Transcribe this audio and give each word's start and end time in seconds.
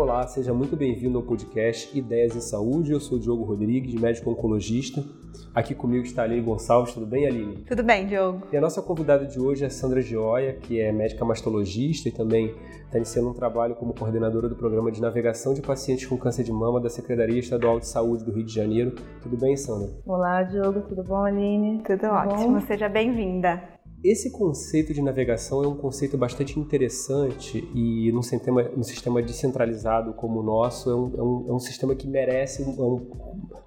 Olá, 0.00 0.26
seja 0.26 0.54
muito 0.54 0.76
bem-vindo 0.76 1.18
ao 1.18 1.24
podcast 1.24 1.96
Ideias 1.96 2.34
em 2.34 2.40
Saúde. 2.40 2.90
Eu 2.90 3.00
sou 3.00 3.18
Diogo 3.18 3.44
Rodrigues, 3.44 3.94
médico 4.00 4.30
oncologista. 4.30 5.04
Aqui 5.52 5.74
comigo 5.74 6.04
está 6.04 6.22
a 6.22 6.24
Aline 6.26 6.42
Gonçalves. 6.42 6.94
Tudo 6.94 7.06
bem, 7.06 7.26
Aline? 7.26 7.56
Tudo 7.66 7.82
bem, 7.82 8.06
Diogo. 8.06 8.46
E 8.52 8.56
a 8.56 8.60
nossa 8.60 8.80
convidada 8.80 9.26
de 9.26 9.40
hoje 9.40 9.64
é 9.64 9.68
Sandra 9.68 10.00
Gioia, 10.00 10.52
que 10.54 10.80
é 10.80 10.92
médica 10.92 11.24
mastologista 11.24 12.08
e 12.08 12.12
também 12.12 12.54
está 12.84 12.98
iniciando 12.98 13.30
um 13.30 13.34
trabalho 13.34 13.74
como 13.74 13.92
coordenadora 13.92 14.48
do 14.48 14.54
programa 14.54 14.92
de 14.92 15.00
navegação 15.00 15.52
de 15.52 15.60
pacientes 15.60 16.06
com 16.06 16.16
câncer 16.16 16.44
de 16.44 16.52
mama 16.52 16.80
da 16.80 16.88
Secretaria 16.88 17.40
Estadual 17.40 17.80
de 17.80 17.88
Saúde 17.88 18.24
do 18.24 18.30
Rio 18.30 18.44
de 18.44 18.54
Janeiro. 18.54 18.94
Tudo 19.20 19.36
bem, 19.36 19.56
Sandra? 19.56 19.90
Olá, 20.06 20.42
Diogo. 20.44 20.82
Tudo 20.82 21.02
bom, 21.02 21.24
Aline? 21.24 21.82
Tudo, 21.82 21.98
Tudo 21.98 22.12
ótimo. 22.12 22.60
Bom? 22.60 22.60
Seja 22.60 22.88
bem-vinda. 22.88 23.60
Esse 24.02 24.30
conceito 24.30 24.94
de 24.94 25.02
navegação 25.02 25.62
é 25.62 25.68
um 25.68 25.76
conceito 25.76 26.16
bastante 26.16 26.58
interessante 26.58 27.68
e 27.74 28.10
num 28.12 28.22
sistema, 28.22 28.62
num 28.62 28.82
sistema 28.82 29.22
descentralizado 29.22 30.14
como 30.14 30.40
o 30.40 30.42
nosso 30.42 30.90
é 30.90 30.94
um, 30.94 31.14
é 31.16 31.22
um, 31.22 31.46
é 31.48 31.52
um 31.52 31.58
sistema 31.58 31.94
que 31.94 32.08
merece 32.08 32.62
é 32.62 32.66
um, 32.66 33.10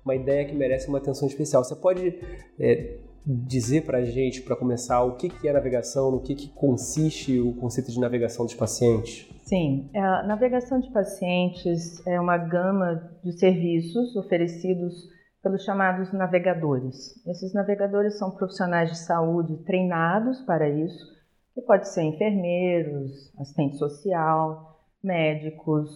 uma 0.04 0.16
ideia 0.16 0.44
que 0.46 0.56
merece 0.56 0.88
uma 0.88 0.98
atenção 0.98 1.28
especial. 1.28 1.64
Você 1.64 1.76
pode 1.76 2.20
é, 2.60 2.98
dizer 3.26 3.86
para 3.86 4.00
a 4.00 4.04
gente, 4.04 4.42
para 4.42 4.56
começar, 4.56 5.04
o 5.04 5.16
que, 5.16 5.30
que 5.30 5.48
é 5.48 5.54
navegação, 5.54 6.12
no 6.12 6.20
que, 6.20 6.34
que 6.34 6.50
consiste 6.50 7.40
o 7.40 7.54
conceito 7.54 7.92
de 7.92 8.00
navegação 8.00 8.46
dos 8.46 8.56
pacientes? 8.56 9.30
Sim, 9.44 9.90
a 9.94 10.24
navegação 10.24 10.80
de 10.80 10.92
pacientes 10.92 12.06
é 12.08 12.20
uma 12.20 12.38
gama 12.38 13.12
de 13.24 13.38
serviços 13.38 14.16
oferecidos 14.16 15.10
pelos 15.44 15.66
chamados 15.66 16.12
navegadores. 16.14 17.22
Esses 17.28 17.54
navegadores 17.54 18.18
são 18.18 18.32
profissionais 18.32 18.90
de 18.90 18.98
saúde 18.98 19.58
treinados 19.66 20.40
para 20.42 20.70
isso, 20.70 21.14
que 21.54 21.62
pode 21.62 21.90
ser 21.90 22.04
enfermeiros, 22.04 23.32
assistente 23.38 23.78
social, 23.78 24.80
médicos, 25.04 25.90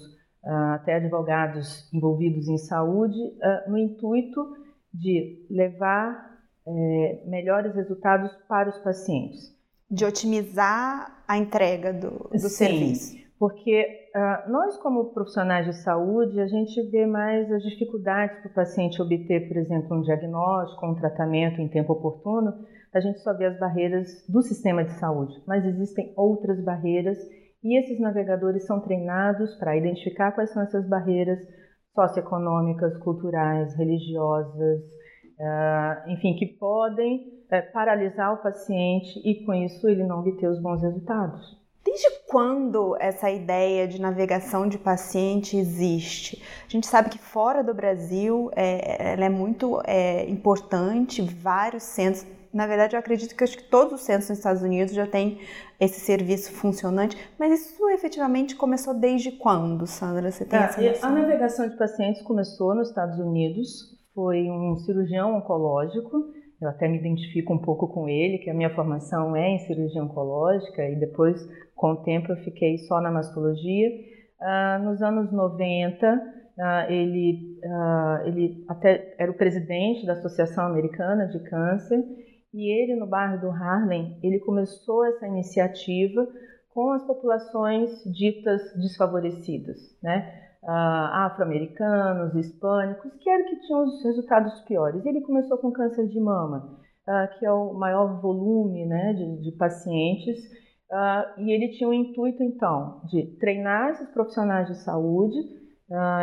ah, 0.44 0.76
até 0.76 0.96
advogados 0.96 1.92
envolvidos 1.94 2.50
em 2.50 2.58
saúde, 2.58 3.18
ah, 3.42 3.64
no 3.68 3.78
intuito 3.78 4.46
de 4.94 5.46
levar 5.50 6.38
eh, 6.68 7.24
melhores 7.26 7.74
resultados 7.74 8.32
para 8.50 8.70
os 8.70 8.78
pacientes. 8.80 9.56
De 9.90 10.04
otimizar 10.04 11.24
a 11.26 11.38
entrega 11.38 11.94
do, 11.94 12.30
do 12.30 12.40
Sim, 12.40 12.50
serviço. 12.50 13.16
Porque 13.40 14.07
uh, 14.18 14.52
nós, 14.52 14.78
como 14.78 15.14
profissionais 15.14 15.66
de 15.66 15.74
saúde, 15.84 16.40
a 16.40 16.48
gente 16.48 16.82
vê 16.90 17.06
mais 17.06 17.52
as 17.52 17.62
dificuldades 17.64 18.40
para 18.40 18.50
o 18.50 18.54
paciente 18.54 19.02
obter, 19.02 19.48
por 19.48 19.58
exemplo, 19.58 19.96
um 19.96 20.02
diagnóstico, 20.02 20.86
um 20.86 20.96
tratamento 20.96 21.62
em 21.62 21.70
tempo 21.70 21.94
oportuno. 21.94 22.52
A 22.94 23.00
gente 23.00 23.20
só 23.20 23.34
vê 23.38 23.46
as 23.46 23.60
barreiras 23.60 24.26
do 24.28 24.42
sistema 24.42 24.84
de 24.84 24.92
saúde, 24.94 25.34
mas 25.46 25.64
existem 25.66 26.14
outras 26.18 26.60
barreiras 26.64 27.18
e 27.64 27.78
esses 27.80 28.00
navegadores 28.00 28.66
são 28.66 28.80
treinados 28.80 29.56
para 29.56 29.78
identificar 29.78 30.32
quais 30.32 30.52
são 30.52 30.64
essas 30.64 30.88
barreiras 30.88 31.40
socioeconômicas, 31.94 32.98
culturais, 33.00 33.76
religiosas, 33.76 34.82
uh, 35.40 36.10
enfim, 36.10 36.36
que 36.36 36.46
podem 36.60 37.44
uh, 37.46 37.74
paralisar 37.74 38.34
o 38.34 38.42
paciente 38.42 39.20
e, 39.26 39.44
com 39.46 39.54
isso, 39.54 39.88
ele 39.88 40.04
não 40.04 40.20
obter 40.20 40.48
os 40.48 40.62
bons 40.62 40.82
resultados. 40.82 41.67
Desde 41.88 42.20
quando 42.28 42.98
essa 43.00 43.32
ideia 43.32 43.88
de 43.88 44.02
navegação 44.02 44.68
de 44.68 44.78
paciente 44.78 45.56
existe? 45.56 46.44
A 46.68 46.70
gente 46.70 46.86
sabe 46.86 47.10
que 47.10 47.18
fora 47.18 47.64
do 47.64 47.74
Brasil 47.74 48.52
é, 48.58 49.14
ela 49.14 49.24
é 49.24 49.30
muito 49.30 49.82
é, 49.86 50.30
importante, 50.30 51.22
vários 51.22 51.84
centros. 51.84 52.28
Na 52.54 52.68
verdade, 52.68 52.98
eu 52.98 53.00
acredito 53.00 53.34
que, 53.34 53.42
acho 53.42 53.58
que 53.58 53.64
todos 53.64 53.94
os 53.94 54.02
centros 54.02 54.28
nos 54.28 54.38
Estados 54.38 54.62
Unidos 54.62 54.94
já 54.94 55.08
têm 55.08 55.40
esse 55.80 56.02
serviço 56.02 56.52
funcionante, 56.52 57.18
mas 57.40 57.58
isso 57.58 57.90
efetivamente 57.92 58.54
começou 58.58 58.94
desde 58.94 59.32
quando, 59.32 59.88
Sandra? 59.88 60.30
Você 60.30 60.44
tem 60.44 60.60
é, 60.60 60.64
essa 60.64 60.82
noção? 60.82 61.10
A 61.10 61.12
navegação 61.14 61.70
de 61.70 61.78
pacientes 61.78 62.22
começou 62.22 62.76
nos 62.76 62.90
Estados 62.90 63.18
Unidos, 63.18 63.98
foi 64.14 64.50
um 64.52 64.76
cirurgião 64.80 65.38
oncológico 65.38 66.34
eu 66.62 66.70
até 66.70 66.88
me 66.88 66.98
identifico 66.98 67.54
um 67.54 67.60
pouco 67.60 67.88
com 67.88 68.10
ele, 68.10 68.40
que 68.40 68.50
a 68.50 68.54
minha 68.54 68.74
formação 68.74 69.36
é 69.36 69.50
em 69.50 69.60
cirurgia 69.60 70.04
oncológica 70.04 70.84
e 70.90 70.96
depois, 70.96 71.40
com 71.76 71.92
o 71.92 72.04
tempo, 72.04 72.32
eu 72.32 72.38
fiquei 72.38 72.78
só 72.80 73.00
na 73.00 73.12
mastologia. 73.12 73.90
Ah, 74.42 74.80
nos 74.84 75.02
anos 75.02 75.32
90, 75.32 76.22
ah, 76.60 76.88
ele, 76.90 77.60
ah, 77.64 78.24
ele 78.26 78.66
até 78.68 79.16
era 79.20 79.32
o 79.32 79.38
presidente 79.38 80.06
da 80.06 80.14
Associação 80.14 80.66
Americana 80.66 81.28
de 81.28 81.40
Câncer 81.44 82.04
e 82.54 82.72
ele, 82.72 83.00
no 83.00 83.06
bairro 83.06 83.40
do 83.40 83.52
Harlem, 83.52 84.18
ele 84.24 84.40
começou 84.40 85.06
essa 85.06 85.28
iniciativa 85.28 86.28
com 86.78 86.92
as 86.92 87.04
populações 87.08 87.90
ditas 88.04 88.62
desfavorecidas, 88.76 89.80
né? 90.00 90.32
uh, 90.62 90.70
afro-americanos, 91.26 92.36
hispânicos, 92.36 93.16
que 93.16 93.28
eram 93.28 93.46
que 93.46 93.62
tinham 93.62 93.84
os 93.84 94.04
resultados 94.04 94.62
piores. 94.62 95.04
Ele 95.04 95.22
começou 95.22 95.58
com 95.58 95.72
câncer 95.72 96.08
de 96.08 96.20
mama, 96.20 96.78
uh, 97.08 97.40
que 97.40 97.48
é 97.48 97.52
o 97.52 97.74
maior 97.74 98.22
volume 98.22 98.86
né, 98.86 99.12
de, 99.14 99.42
de 99.42 99.58
pacientes, 99.58 100.38
uh, 100.92 101.42
e 101.42 101.52
ele 101.52 101.70
tinha 101.70 101.90
o 101.90 101.94
intuito, 101.96 102.44
então, 102.44 103.02
de 103.06 103.26
treinar 103.40 103.90
esses 103.90 104.12
profissionais 104.12 104.68
de 104.68 104.76
saúde. 104.76 105.36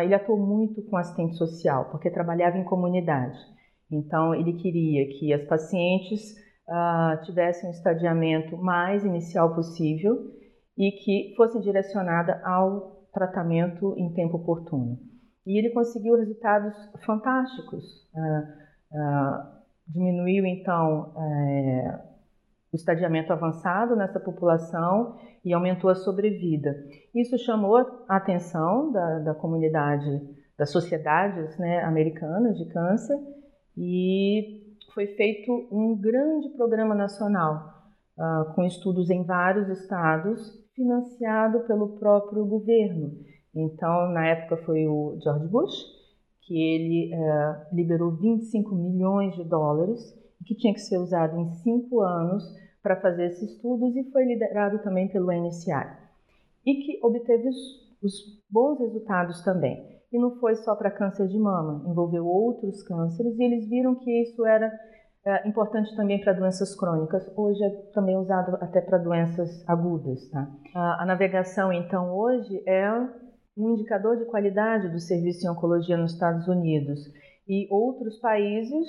ele 0.04 0.15
atuou 0.15 0.38
muito 0.38 0.82
com 0.88 0.97
assistente 0.97 1.34
social, 1.36 1.86
porque 1.91 2.12
trabalhava 2.12 2.56
em 2.56 2.65
comunidade. 2.65 3.41
Então, 3.91 4.32
ele 4.32 4.53
queria 4.53 5.09
que 5.19 5.32
as 5.32 5.42
pacientes 5.48 6.44
tivessem 7.26 7.69
um 7.69 7.72
estadiamento 7.72 8.56
mais 8.56 9.04
inicial 9.04 9.54
possível 9.54 10.32
e 10.76 10.90
que 10.92 11.34
fosse 11.36 11.60
direcionada 11.60 12.40
ao 12.44 13.06
tratamento 13.12 13.94
em 13.96 14.12
tempo 14.12 14.36
oportuno. 14.36 14.98
E 15.46 15.58
ele 15.58 15.70
conseguiu 15.70 16.16
resultados 16.16 16.74
fantásticos. 17.04 17.84
Uh, 18.14 18.98
uh, 18.98 19.54
diminuiu, 19.86 20.44
então, 20.46 21.12
uh, 21.14 21.98
o 22.72 22.76
estadiamento 22.76 23.32
avançado 23.32 23.94
nessa 23.94 24.18
população 24.18 25.16
e 25.44 25.52
aumentou 25.52 25.90
a 25.90 25.94
sobrevida. 25.94 26.74
Isso 27.14 27.38
chamou 27.38 27.76
a 28.08 28.16
atenção 28.16 28.91
da, 28.91 29.18
da 29.20 29.34
comunidade, 29.34 30.22
das 30.58 30.70
sociedades 30.70 31.56
né, 31.58 31.82
americanas 31.84 32.56
de 32.58 32.64
câncer 32.66 33.16
e 33.76 34.74
foi 34.92 35.08
feito 35.08 35.52
um 35.70 35.96
grande 35.96 36.48
programa 36.50 36.94
nacional 36.94 37.74
com 38.54 38.64
estudos 38.64 39.10
em 39.10 39.24
vários 39.24 39.68
estados 39.68 40.63
financiado 40.74 41.60
pelo 41.60 41.96
próprio 41.98 42.44
governo. 42.44 43.12
Então, 43.54 44.10
na 44.10 44.26
época 44.26 44.56
foi 44.64 44.86
o 44.86 45.16
George 45.22 45.46
Bush, 45.48 45.84
que 46.42 46.54
ele 46.54 47.14
é, 47.14 47.66
liberou 47.72 48.12
25 48.12 48.74
milhões 48.74 49.34
de 49.34 49.44
dólares, 49.44 50.00
que 50.44 50.54
tinha 50.54 50.74
que 50.74 50.80
ser 50.80 50.98
usado 50.98 51.38
em 51.38 51.48
cinco 51.62 52.00
anos 52.00 52.44
para 52.82 53.00
fazer 53.00 53.26
esses 53.26 53.52
estudos, 53.52 53.96
e 53.96 54.10
foi 54.10 54.24
liderado 54.24 54.78
também 54.80 55.08
pelo 55.08 55.32
NCI, 55.32 55.96
e 56.66 56.74
que 56.74 57.00
obteve 57.02 57.48
os, 57.48 57.56
os 58.02 58.12
bons 58.50 58.78
resultados 58.78 59.42
também. 59.42 59.94
E 60.12 60.18
não 60.18 60.38
foi 60.38 60.54
só 60.56 60.76
para 60.76 60.91
câncer 60.91 61.26
de 61.28 61.38
mama, 61.38 61.82
envolveu 61.88 62.26
outros 62.26 62.82
cânceres, 62.82 63.38
e 63.38 63.42
eles 63.42 63.66
viram 63.68 63.94
que 63.94 64.10
isso 64.22 64.44
era 64.44 64.70
é 65.26 65.48
importante 65.48 65.94
também 65.96 66.20
para 66.20 66.34
doenças 66.34 66.76
crônicas. 66.76 67.26
Hoje 67.36 67.62
é 67.64 67.70
também 67.92 68.16
usado 68.16 68.56
até 68.60 68.80
para 68.80 68.98
doenças 68.98 69.66
agudas. 69.66 70.28
Tá? 70.30 70.46
A, 70.74 71.02
a, 71.02 71.06
navegação, 71.06 71.72
então, 71.72 72.14
hoje 72.14 72.62
é 72.66 72.90
um 73.56 73.70
indicador 73.70 74.18
de 74.18 74.26
qualidade 74.26 74.88
do 74.88 75.00
serviço 75.00 75.46
em 75.46 75.50
oncologia 75.50 75.96
nos 75.96 76.12
Estados 76.12 76.46
Unidos. 76.46 77.00
E 77.48 77.66
outros 77.71 78.18
países 78.21 78.86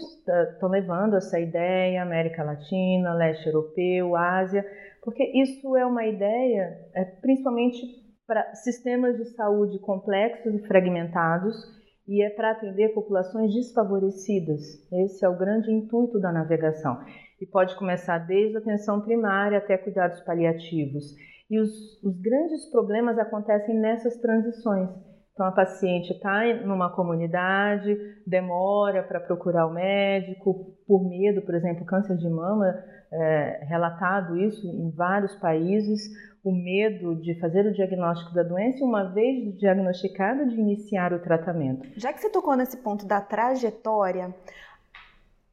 estão 0.53 0.69
levando 0.69 1.15
essa 1.15 1.39
ideia, 1.39 2.01
América 2.01 2.43
Latina, 2.43 3.13
leste 3.13 3.47
europeu, 3.47 4.15
Ásia, 4.15 4.65
porque 5.03 5.23
isso 5.23 5.75
é 5.75 5.85
uma 5.85 6.05
ideia 6.05 6.79
é, 6.93 7.03
principalmente 7.03 7.77
para 8.25 8.55
sistemas 8.55 9.17
de 9.17 9.25
saúde 9.35 9.77
complexos 9.79 10.53
e 10.53 10.67
fragmentados 10.67 11.74
e 12.07 12.23
é 12.23 12.29
para 12.29 12.51
atender 12.51 12.93
populações 12.93 13.53
desfavorecidas. 13.53 14.61
Esse 14.91 15.25
é 15.25 15.29
o 15.29 15.37
grande 15.37 15.71
intuito 15.71 16.19
da 16.19 16.31
navegação. 16.31 16.99
E 17.41 17.45
pode 17.45 17.75
começar 17.75 18.19
desde 18.19 18.57
a 18.57 18.59
atenção 18.59 19.01
primária 19.01 19.57
até 19.57 19.77
cuidados 19.77 20.21
paliativos. 20.21 21.15
E 21.49 21.59
os, 21.59 21.69
os 22.03 22.19
grandes 22.21 22.69
problemas 22.71 23.17
acontecem 23.17 23.75
nessas 23.79 24.17
transições. 24.17 24.89
Então, 25.33 25.47
a 25.47 25.51
paciente 25.51 26.13
está 26.13 26.45
numa 26.65 26.95
comunidade, 26.95 27.97
demora 28.25 29.03
para 29.03 29.19
procurar 29.19 29.67
o 29.67 29.73
médico, 29.73 30.77
por 30.87 31.03
medo, 31.09 31.41
por 31.41 31.53
exemplo, 31.53 31.85
câncer 31.85 32.15
de 32.15 32.29
mama, 32.29 32.73
é, 33.11 33.65
relatado 33.65 34.37
isso 34.37 34.65
em 34.65 34.91
vários 34.91 35.35
países, 35.35 36.09
o 36.45 36.51
medo 36.51 37.15
de 37.15 37.33
fazer 37.39 37.65
o 37.65 37.73
diagnóstico 37.73 38.31
da 38.31 38.43
doença 38.43 38.77
e, 38.77 38.83
uma 38.83 39.11
vez 39.11 39.57
diagnosticada, 39.57 40.45
de 40.45 40.55
iniciar 40.55 41.11
o 41.11 41.19
tratamento. 41.19 41.89
Já 41.97 42.13
que 42.13 42.21
você 42.21 42.29
tocou 42.29 42.55
nesse 42.55 42.77
ponto 42.77 43.03
da 43.03 43.19
trajetória, 43.19 44.33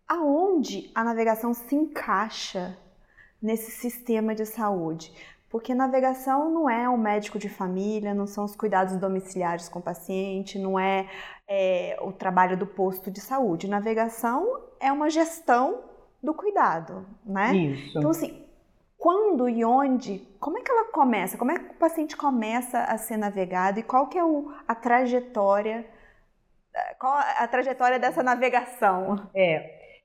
aonde 0.07 0.91
a 0.95 1.03
navegação 1.03 1.55
se 1.55 1.75
encaixa 1.75 2.77
nesse 3.41 3.71
sistema 3.71 4.35
de 4.35 4.45
saúde? 4.45 5.11
Porque 5.49 5.75
navegação 5.75 6.51
não 6.51 6.69
é 6.69 6.87
o 6.87 6.99
médico 6.99 7.39
de 7.39 7.49
família, 7.49 8.13
não 8.13 8.27
são 8.27 8.45
os 8.45 8.55
cuidados 8.55 8.95
domiciliares 8.97 9.71
com 9.71 9.79
o 9.79 9.83
paciente, 9.83 10.59
não 10.59 10.79
é, 10.79 11.09
é 11.49 11.97
o 12.03 12.13
trabalho 12.13 12.55
do 12.55 12.67
posto 12.67 13.11
de 13.11 13.21
saúde. 13.21 13.67
Navegação 13.67 14.47
é 14.79 14.93
uma 14.93 15.09
gestão 15.09 15.81
do 16.23 16.35
cuidado, 16.35 17.07
né? 17.25 17.57
Isso. 17.57 17.99
Então, 17.99 18.11
assim, 18.11 18.42
quando 19.03 19.49
e 19.49 19.65
onde, 19.65 20.21
como 20.39 20.59
é 20.59 20.63
que 20.63 20.71
ela 20.71 20.93
começa? 20.93 21.37
Como 21.37 21.51
é 21.51 21.59
que 21.59 21.75
o 21.75 21.79
paciente 21.79 22.17
começa 22.17 22.85
a 22.85 22.97
ser 22.97 23.17
navegado 23.17 23.81
e 23.81 23.83
qual 23.83 24.09
que 24.09 24.17
é 24.17 24.25
o, 24.25 24.53
a 24.69 24.77
trajetória, 24.77 25.85
qual 27.01 27.13
a 27.13 27.49
trajetória 27.49 27.99
dessa 27.99 28.23
navegação? 28.23 29.29
É, 29.35 29.57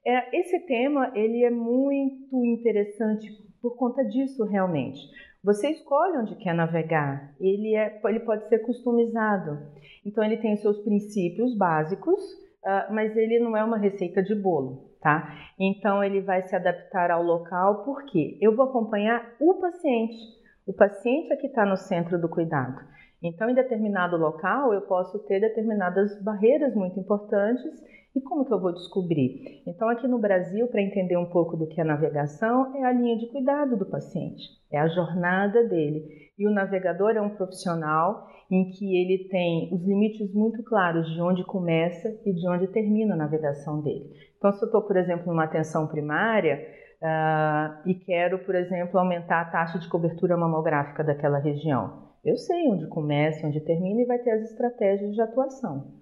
é, 0.03 0.39
esse 0.39 0.59
tema 0.61 1.11
ele 1.13 1.43
é 1.43 1.51
muito 1.51 2.43
interessante 2.43 3.27
por 3.61 3.77
conta 3.77 4.03
disso 4.03 4.43
realmente. 4.45 4.99
Você 5.43 5.69
escolhe 5.69 6.17
onde 6.17 6.35
quer 6.37 6.55
navegar, 6.55 7.35
ele, 7.39 7.75
é, 7.75 8.01
ele 8.03 8.21
pode 8.21 8.49
ser 8.49 8.65
customizado. 8.65 9.59
Então 10.03 10.23
ele 10.23 10.37
tem 10.37 10.55
os 10.55 10.61
seus 10.61 10.79
princípios 10.79 11.55
básicos, 11.55 12.19
uh, 12.65 12.91
mas 12.91 13.15
ele 13.15 13.37
não 13.37 13.55
é 13.55 13.63
uma 13.63 13.77
receita 13.77 14.23
de 14.23 14.33
bolo 14.33 14.86
tá? 15.01 15.33
Então 15.59 16.03
ele 16.03 16.21
vai 16.21 16.41
se 16.43 16.55
adaptar 16.55 17.11
ao 17.11 17.23
local, 17.23 17.83
porque 17.83 18.37
eu 18.41 18.55
vou 18.55 18.65
acompanhar 18.65 19.33
o 19.39 19.55
paciente. 19.55 20.17
O 20.65 20.73
paciente 20.73 21.31
é 21.31 21.37
que 21.37 21.47
está 21.47 21.65
no 21.65 21.77
centro 21.77 22.19
do 22.19 22.27
cuidado. 22.27 22.81
Então, 23.21 23.49
em 23.49 23.55
determinado 23.55 24.15
local, 24.15 24.73
eu 24.73 24.81
posso 24.81 25.17
ter 25.19 25.39
determinadas 25.39 26.21
barreiras 26.21 26.75
muito 26.75 26.99
importantes. 26.99 27.71
E 28.15 28.21
como 28.21 28.45
que 28.45 28.53
eu 28.53 28.59
vou 28.59 28.73
descobrir? 28.73 29.63
Então, 29.65 29.89
aqui 29.89 30.07
no 30.07 30.19
Brasil, 30.19 30.67
para 30.67 30.81
entender 30.81 31.17
um 31.17 31.29
pouco 31.29 31.55
do 31.55 31.67
que 31.67 31.79
é 31.79 31.83
navegação, 31.83 32.75
é 32.75 32.83
a 32.83 32.91
linha 32.91 33.17
de 33.17 33.27
cuidado 33.27 33.77
do 33.77 33.85
paciente, 33.85 34.43
é 34.71 34.79
a 34.79 34.87
jornada 34.87 35.63
dele. 35.63 36.03
E 36.37 36.47
o 36.47 36.51
navegador 36.51 37.11
é 37.11 37.21
um 37.21 37.35
profissional 37.35 38.27
em 38.49 38.69
que 38.71 38.95
ele 38.95 39.27
tem 39.29 39.69
os 39.73 39.85
limites 39.85 40.33
muito 40.33 40.63
claros 40.63 41.09
de 41.13 41.21
onde 41.21 41.43
começa 41.43 42.07
e 42.25 42.33
de 42.33 42.47
onde 42.49 42.67
termina 42.67 43.13
a 43.13 43.17
navegação 43.17 43.81
dele. 43.81 44.09
Então, 44.37 44.51
se 44.53 44.63
eu 44.63 44.67
estou, 44.67 44.81
por 44.81 44.95
exemplo, 44.95 45.27
numa 45.27 45.43
atenção 45.43 45.87
primária 45.87 46.65
uh, 47.01 47.87
e 47.89 47.93
quero, 47.93 48.39
por 48.39 48.55
exemplo, 48.55 48.99
aumentar 48.99 49.41
a 49.41 49.45
taxa 49.45 49.79
de 49.79 49.89
cobertura 49.89 50.37
mamográfica 50.37 51.03
daquela 51.03 51.39
região, 51.39 52.07
eu 52.23 52.37
sei 52.37 52.67
onde 52.69 52.87
começa, 52.87 53.45
onde 53.45 53.59
termina 53.61 54.01
e 54.01 54.05
vai 54.05 54.19
ter 54.19 54.31
as 54.31 54.43
estratégias 54.43 55.13
de 55.13 55.21
atuação. 55.21 55.93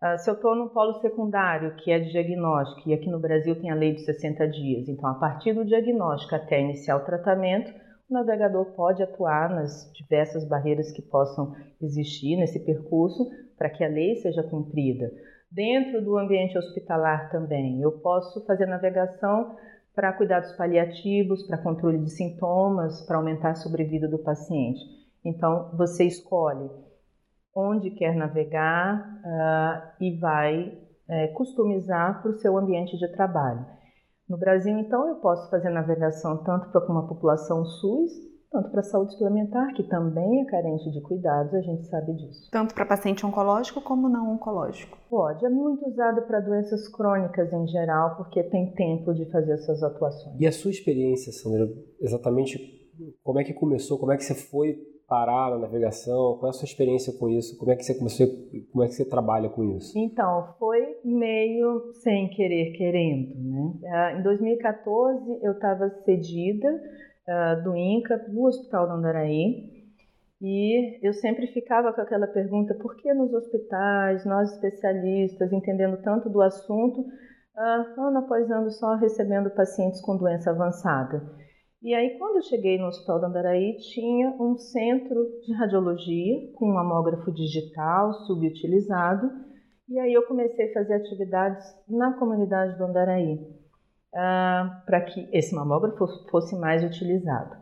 Uh, 0.00 0.16
se 0.18 0.30
eu 0.30 0.34
estou 0.34 0.54
no 0.54 0.70
polo 0.70 1.00
secundário, 1.00 1.74
que 1.76 1.90
é 1.90 1.98
de 1.98 2.12
diagnóstico, 2.12 2.88
e 2.88 2.94
aqui 2.94 3.10
no 3.10 3.18
Brasil 3.18 3.60
tem 3.60 3.70
a 3.70 3.74
lei 3.74 3.94
de 3.94 4.02
60 4.02 4.46
dias, 4.48 4.88
então 4.88 5.10
a 5.10 5.14
partir 5.14 5.52
do 5.52 5.64
diagnóstico 5.64 6.36
até 6.36 6.60
iniciar 6.60 6.96
o 6.96 7.04
tratamento, 7.04 7.72
o 8.08 8.14
navegador 8.14 8.64
pode 8.72 9.02
atuar 9.02 9.50
nas 9.50 9.90
diversas 9.92 10.44
barreiras 10.44 10.90
que 10.90 11.02
possam 11.02 11.54
existir 11.80 12.36
nesse 12.36 12.58
percurso 12.60 13.30
para 13.56 13.68
que 13.68 13.84
a 13.84 13.88
lei 13.88 14.16
seja 14.16 14.42
cumprida. 14.42 15.12
Dentro 15.50 16.02
do 16.02 16.16
ambiente 16.16 16.56
hospitalar 16.56 17.30
também, 17.30 17.80
eu 17.82 17.92
posso 17.92 18.44
fazer 18.46 18.66
navegação 18.66 19.56
para 19.94 20.12
cuidados 20.12 20.52
paliativos, 20.52 21.42
para 21.42 21.58
controle 21.58 21.98
de 21.98 22.10
sintomas, 22.10 23.02
para 23.02 23.16
aumentar 23.16 23.50
a 23.50 23.56
sobrevida 23.56 24.06
do 24.06 24.18
paciente. 24.18 24.80
Então, 25.24 25.70
você 25.76 26.04
escolhe 26.04 26.70
onde 27.54 27.90
quer 27.90 28.14
navegar 28.14 29.20
uh, 29.24 29.90
e 30.00 30.16
vai 30.16 30.78
uh, 31.08 31.34
customizar 31.34 32.22
para 32.22 32.30
o 32.30 32.38
seu 32.38 32.56
ambiente 32.56 32.96
de 32.96 33.08
trabalho. 33.08 33.66
No 34.28 34.36
Brasil, 34.36 34.78
então, 34.78 35.08
eu 35.08 35.16
posso 35.16 35.48
fazer 35.50 35.70
navegação 35.70 36.42
tanto 36.44 36.70
para 36.70 36.84
uma 36.86 37.06
população 37.08 37.64
SUS 37.64 38.28
tanto 38.50 38.70
para 38.70 38.80
a 38.80 38.84
saúde 38.84 39.12
suplementar, 39.12 39.74
que 39.74 39.82
também 39.82 40.40
é 40.40 40.44
carente 40.46 40.90
de 40.90 41.00
cuidados, 41.02 41.52
a 41.52 41.60
gente 41.60 41.86
sabe 41.86 42.14
disso. 42.14 42.48
Tanto 42.50 42.74
para 42.74 42.86
paciente 42.86 43.24
oncológico 43.24 43.80
como 43.82 44.08
não 44.08 44.32
oncológico? 44.32 44.96
Pode, 45.10 45.44
é 45.44 45.50
muito 45.50 45.86
usado 45.86 46.22
para 46.22 46.40
doenças 46.40 46.88
crônicas 46.88 47.52
em 47.52 47.66
geral, 47.66 48.16
porque 48.16 48.42
tem 48.44 48.72
tempo 48.72 49.12
de 49.12 49.30
fazer 49.30 49.52
essas 49.52 49.82
atuações. 49.82 50.40
E 50.40 50.46
a 50.46 50.52
sua 50.52 50.70
experiência, 50.70 51.32
Sandra, 51.32 51.68
exatamente 52.00 52.58
como 53.22 53.38
é 53.38 53.44
que 53.44 53.52
começou, 53.52 53.98
como 53.98 54.12
é 54.12 54.16
que 54.16 54.24
você 54.24 54.34
foi 54.34 54.78
parar 55.08 55.50
na 55.50 55.58
navegação? 55.58 56.36
Qual 56.38 56.46
é 56.46 56.50
a 56.50 56.52
sua 56.52 56.66
experiência 56.66 57.12
com 57.18 57.28
isso? 57.30 57.58
Como 57.58 57.72
é 57.72 57.76
que 57.76 57.82
você 57.82 57.94
começou? 57.94 58.26
Como 58.70 58.84
é 58.84 58.86
que 58.86 58.94
você 58.94 59.08
trabalha 59.08 59.48
com 59.48 59.64
isso? 59.76 59.98
Então, 59.98 60.54
foi 60.58 60.98
meio 61.02 61.92
sem 61.94 62.28
querer 62.28 62.72
querendo, 62.72 63.34
né? 63.42 63.72
Ah, 63.86 64.12
em 64.12 64.22
2014 64.22 65.38
eu 65.42 65.52
estava 65.52 65.88
cedida 66.04 66.68
uh, 66.68 67.62
do 67.64 67.74
INCA 67.74 68.26
no 68.28 68.46
Hospital 68.46 68.86
do 68.86 68.92
Andaraí. 68.92 69.78
E 70.40 71.04
eu 71.04 71.12
sempre 71.14 71.48
ficava 71.48 71.92
com 71.92 72.00
aquela 72.00 72.26
pergunta: 72.26 72.74
por 72.74 72.94
que 72.96 73.12
nos 73.14 73.32
hospitais, 73.32 74.24
nós 74.24 74.52
especialistas, 74.52 75.52
entendendo 75.52 76.00
tanto 76.02 76.28
do 76.28 76.42
assunto, 76.42 77.00
uh, 77.00 78.00
ano 78.00 78.18
após 78.18 78.48
ano 78.50 78.70
só 78.70 78.94
recebendo 78.94 79.50
pacientes 79.50 80.00
com 80.02 80.16
doença 80.16 80.50
avançada? 80.50 81.47
E 81.80 81.94
aí, 81.94 82.18
quando 82.18 82.36
eu 82.36 82.42
cheguei 82.42 82.76
no 82.76 82.86
Hospital 82.86 83.20
do 83.20 83.26
Andaraí, 83.26 83.76
tinha 83.76 84.30
um 84.30 84.56
centro 84.58 85.40
de 85.42 85.52
radiologia 85.52 86.52
com 86.54 86.68
um 86.68 86.74
mamógrafo 86.74 87.30
digital 87.32 88.12
subutilizado. 88.26 89.30
E 89.88 89.98
aí 89.98 90.12
eu 90.12 90.26
comecei 90.26 90.70
a 90.70 90.74
fazer 90.74 90.94
atividades 90.94 91.64
na 91.88 92.18
comunidade 92.18 92.76
do 92.76 92.84
Andaraí 92.84 93.34
uh, 94.12 94.84
para 94.84 95.02
que 95.02 95.28
esse 95.32 95.54
mamógrafo 95.54 96.06
fosse 96.28 96.58
mais 96.58 96.82
utilizado. 96.82 97.56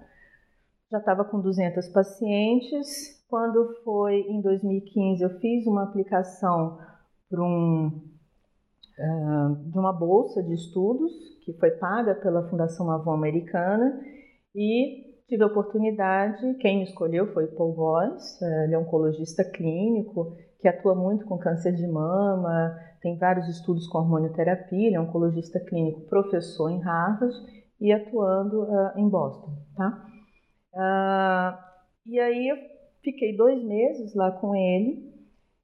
Já 0.90 0.98
estava 0.98 1.24
com 1.24 1.40
200 1.40 1.86
pacientes. 1.88 3.22
Quando 3.28 3.74
foi 3.84 4.20
em 4.20 4.40
2015, 4.40 5.22
eu 5.22 5.30
fiz 5.40 5.66
uma 5.66 5.84
aplicação 5.84 6.78
para 7.28 7.42
um, 7.42 8.15
de 8.96 9.78
uma 9.78 9.93
bolsa 9.93 10.43
de 10.43 10.54
estudos 10.54 11.12
que 11.44 11.52
foi 11.54 11.70
paga 11.72 12.14
pela 12.14 12.48
Fundação 12.48 12.90
Avon 12.90 13.12
Americana 13.12 14.00
e 14.54 15.04
tive 15.28 15.43
a 15.43 15.48
oportunidade, 15.48 16.54
quem 16.54 16.78
me 16.78 16.84
escolheu 16.84 17.32
foi 17.32 17.46
Paul 17.48 17.75
Voss, 17.75 18.40
ele 18.64 18.75
é 18.75 18.78
oncologista 18.78 19.44
clínico 19.44 20.37
que 20.60 20.69
atua 20.69 20.94
muito 20.94 21.26
com 21.26 21.37
câncer 21.38 21.75
de 21.75 21.87
mama, 21.87 22.75
tem 23.02 23.19
vários 23.19 23.48
estudos 23.48 23.87
com 23.87 23.98
hormonioterapia, 23.98 24.86
ele 24.86 24.96
é 24.96 25.00
oncologista 25.00 25.60
clínico, 25.60 26.08
professor 26.08 26.70
em 26.70 26.81
Harvard 26.81 27.34
e 27.81 27.93
atuando 27.93 28.62
uh, 28.62 28.98
em 28.98 29.08
Boston, 29.08 29.53
tá? 29.76 30.06
Uh, 30.72 31.58
e 32.06 32.19
aí 32.19 32.48
eu 32.48 32.56
fiquei 33.03 33.36
dois 33.36 33.62
meses 33.62 34.15
lá 34.15 34.31
com 34.31 34.55
ele 34.55 35.12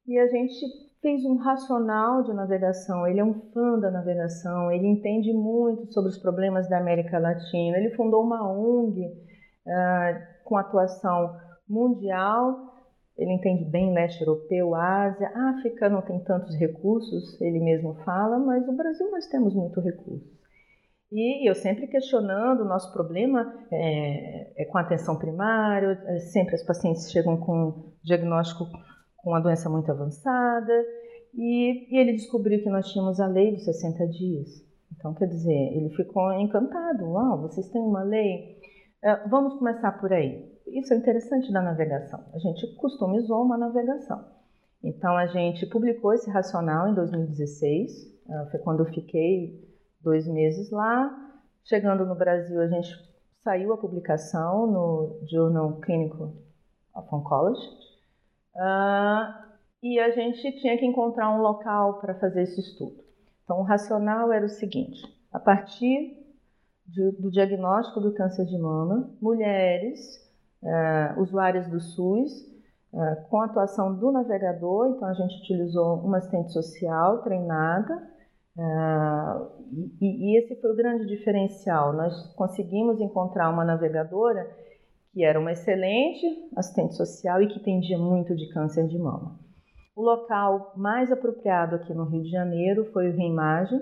e 0.07 0.19
a 0.19 0.27
gente 0.29 0.55
fez 1.03 1.25
um 1.25 1.37
racional 1.37 2.23
de 2.23 2.33
navegação. 2.33 3.07
Ele 3.07 3.21
é 3.21 3.25
um 3.25 3.35
fã 3.53 3.79
da 3.79 3.91
navegação, 3.91 4.71
ele 4.71 4.87
entende 4.87 5.33
muito 5.33 5.93
sobre 5.93 6.09
os 6.09 6.19
problemas 6.19 6.69
da 6.69 6.79
América 6.79 7.19
Latina. 7.19 7.77
Ele 7.77 7.91
fundou 7.91 8.23
uma 8.23 8.49
ONG 8.51 9.05
uh, 9.05 9.71
ah, 9.71 10.27
com 10.45 10.57
atuação 10.57 11.37
mundial 11.69 12.73
ele 13.17 13.33
entende 13.33 13.65
bem 13.65 13.93
leste 13.93 14.23
europeu, 14.23 14.75
Ásia, 14.75 15.31
África 15.35 15.89
não 15.89 16.01
tem 16.01 16.19
tantos 16.21 16.57
recursos, 16.57 17.41
ele 17.41 17.61
mesmo 17.61 17.95
fala, 18.05 18.39
mas 18.39 18.67
no 18.67 18.75
Brasil 18.75 19.11
nós 19.11 19.27
temos 19.27 19.55
muito 19.55 19.81
recurso. 19.81 20.33
E 21.11 21.49
eu 21.49 21.55
sempre 21.55 21.87
questionando, 21.87 22.63
o 22.63 22.69
nosso 22.69 22.91
problema 22.93 23.55
é, 23.71 24.63
é 24.63 24.65
com 24.65 24.79
atenção 24.79 25.19
primária, 25.19 26.03
é, 26.07 26.19
sempre 26.21 26.55
as 26.55 26.65
pacientes 26.65 27.11
chegam 27.13 27.37
com 27.37 27.93
diagnóstico 28.03 28.65
com 29.23 29.31
uma 29.31 29.41
doença 29.41 29.71
muito 29.71 29.91
avançada, 29.91 30.85
e, 31.35 31.95
e 31.95 31.99
ele 31.99 32.13
descobriu 32.13 32.63
que 32.63 32.69
nós 32.69 32.91
tínhamos 32.93 33.21
a 33.21 33.27
lei 33.27 33.53
dos 33.53 33.65
60 33.65 34.07
dias. 34.09 34.65
Então, 34.93 35.15
quer 35.15 35.27
dizer, 35.27 35.73
ele 35.75 35.91
ficou 35.91 36.33
encantado. 36.35 37.05
Uau, 37.11 37.41
vocês 37.41 37.69
têm 37.71 37.81
uma 37.81 38.03
lei? 38.03 38.59
Uh, 39.03 39.29
vamos 39.29 39.55
começar 39.55 39.93
por 39.93 40.13
aí 40.13 40.53
isso 40.67 40.95
é 40.95 40.97
interessante 40.97 41.53
da 41.53 41.61
navegação. 41.61 42.21
A 42.33 42.39
gente 42.39 42.67
customizou 42.77 43.43
uma 43.43 43.59
navegação. 43.59 44.25
Então 44.83 45.17
a 45.17 45.27
gente 45.27 45.67
publicou 45.67 46.13
esse 46.13 46.31
racional 46.31 46.89
em 46.89 46.95
2016, 46.95 48.11
ah, 48.29 48.47
foi 48.51 48.59
quando 48.61 48.81
eu 48.81 48.87
fiquei 48.87 49.69
dois 50.01 50.27
meses 50.27 50.71
lá. 50.71 51.19
Chegando 51.65 52.05
no 52.05 52.15
Brasil, 52.17 52.61
a 52.61 52.67
gente 52.67 52.91
saiu 53.45 53.73
a 53.73 53.77
publicação 53.77 54.67
no 54.67 55.21
Journal 55.31 55.81
Clinical 55.81 56.33
of 56.95 57.09
Oncology. 57.15 57.61
Uh, 58.55 59.53
e 59.83 59.99
a 59.99 60.11
gente 60.11 60.61
tinha 60.61 60.77
que 60.79 60.87
encontrar 60.87 61.31
um 61.31 61.41
local 61.41 62.01
para 62.01 62.15
fazer 62.15 62.43
esse 62.43 62.61
estudo. 62.61 63.03
Então, 63.45 63.61
o 63.61 63.63
racional 63.63 64.33
era 64.33 64.45
o 64.45 64.49
seguinte: 64.49 65.01
a 65.33 65.39
partir 65.39 66.17
de, 66.87 67.13
do 67.13 67.31
diagnóstico 67.31 68.01
do 68.01 68.15
câncer 68.15 68.45
de 68.47 68.59
mama, 68.59 69.11
mulheres 69.21 69.99
uh, 70.63 71.21
usuárias 71.21 71.69
do 71.69 71.81
SUS, 71.81 72.31
uh, 72.93 73.29
com 73.29 73.41
a 73.41 73.47
atuação 73.47 73.95
do 73.95 74.13
navegador, 74.13 74.89
então 74.89 75.09
a 75.09 75.15
gente 75.15 75.41
utilizou 75.41 75.97
uma 75.97 76.19
assistente 76.19 76.53
social 76.53 77.23
treinada 77.23 78.13
e, 80.01 80.35
e, 80.35 80.39
esse 80.39 80.61
foi 80.61 80.73
o 80.73 80.77
grande 80.77 81.07
diferencial. 81.07 81.93
Nós 81.93 82.35
conseguimos 82.35 83.01
encontrar 83.01 83.49
uma 83.49 83.65
navegadora 83.65 84.47
que 85.13 85.23
era 85.25 85.39
uma 85.39 85.53
excelente 85.53 86.27
assistente 86.57 86.95
social 86.95 87.43
e 87.43 87.49
que 87.49 87.61
tendia 87.61 87.99
muito 87.99 88.35
de 88.35 88.49
câncer 88.53 88.87
de 88.89 88.99
mama. 88.99 89.39
O 89.95 90.03
local 90.03 90.73
mais 90.75 91.13
apropriado 91.13 91.77
aqui 91.77 91.93
no 91.93 92.05
Rio 92.05 92.23
de 92.23 92.31
Janeiro 92.31 92.91
foi 92.93 93.11
o 93.11 93.17
Reimagem, 93.17 93.81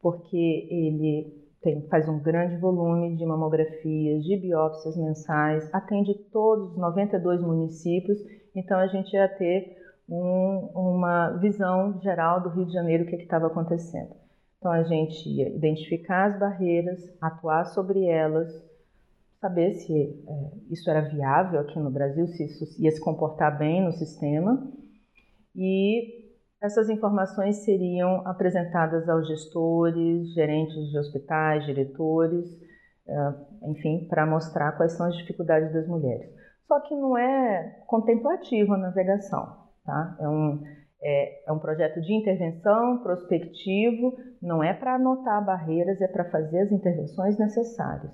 porque 0.00 0.68
ele 0.70 1.36
tem, 1.60 1.86
faz 1.88 2.08
um 2.08 2.20
grande 2.20 2.56
volume 2.58 3.16
de 3.16 3.26
mamografias, 3.26 4.22
de 4.22 4.36
biópsias 4.36 4.96
mensais, 4.96 5.68
atende 5.74 6.14
todos 6.32 6.70
os 6.70 6.78
92 6.78 7.42
municípios, 7.42 8.18
então 8.54 8.78
a 8.78 8.86
gente 8.86 9.12
ia 9.12 9.28
ter 9.28 9.76
um, 10.08 10.70
uma 10.74 11.30
visão 11.38 12.00
geral 12.00 12.40
do 12.40 12.50
Rio 12.50 12.66
de 12.66 12.72
Janeiro, 12.72 13.04
o 13.04 13.06
que 13.06 13.16
estava 13.16 13.48
acontecendo. 13.48 14.14
Então 14.58 14.70
a 14.70 14.84
gente 14.84 15.28
ia 15.28 15.48
identificar 15.48 16.26
as 16.26 16.38
barreiras, 16.38 17.00
atuar 17.20 17.64
sobre 17.66 18.06
elas, 18.06 18.48
saber 19.40 19.74
se 19.74 19.92
é, 19.92 20.72
isso 20.72 20.88
era 20.90 21.08
viável 21.08 21.60
aqui 21.60 21.78
no 21.78 21.90
Brasil, 21.90 22.26
se 22.26 22.44
isso 22.44 22.82
ia 22.82 22.90
se 22.90 23.00
comportar 23.00 23.58
bem 23.58 23.84
no 23.84 23.92
sistema. 23.92 24.70
E 25.54 26.28
essas 26.60 26.88
informações 26.88 27.64
seriam 27.64 28.26
apresentadas 28.26 29.08
aos 29.08 29.26
gestores, 29.28 30.32
gerentes 30.34 30.90
de 30.90 30.98
hospitais, 30.98 31.64
diretores, 31.66 32.46
é, 33.06 33.34
enfim, 33.70 34.06
para 34.08 34.26
mostrar 34.26 34.72
quais 34.72 34.92
são 34.92 35.06
as 35.06 35.16
dificuldades 35.16 35.72
das 35.72 35.86
mulheres. 35.86 36.30
Só 36.66 36.80
que 36.80 36.94
não 36.94 37.16
é 37.16 37.82
contemplativo 37.86 38.74
a 38.74 38.78
navegação. 38.78 39.56
Tá? 39.84 40.16
É, 40.20 40.28
um, 40.28 40.62
é, 41.00 41.48
é 41.48 41.52
um 41.52 41.58
projeto 41.58 42.00
de 42.00 42.12
intervenção 42.12 42.98
prospectivo, 43.02 44.18
não 44.42 44.62
é 44.62 44.74
para 44.74 44.96
anotar 44.96 45.42
barreiras, 45.44 46.00
é 46.00 46.08
para 46.08 46.30
fazer 46.30 46.60
as 46.60 46.72
intervenções 46.72 47.38
necessárias. 47.38 48.12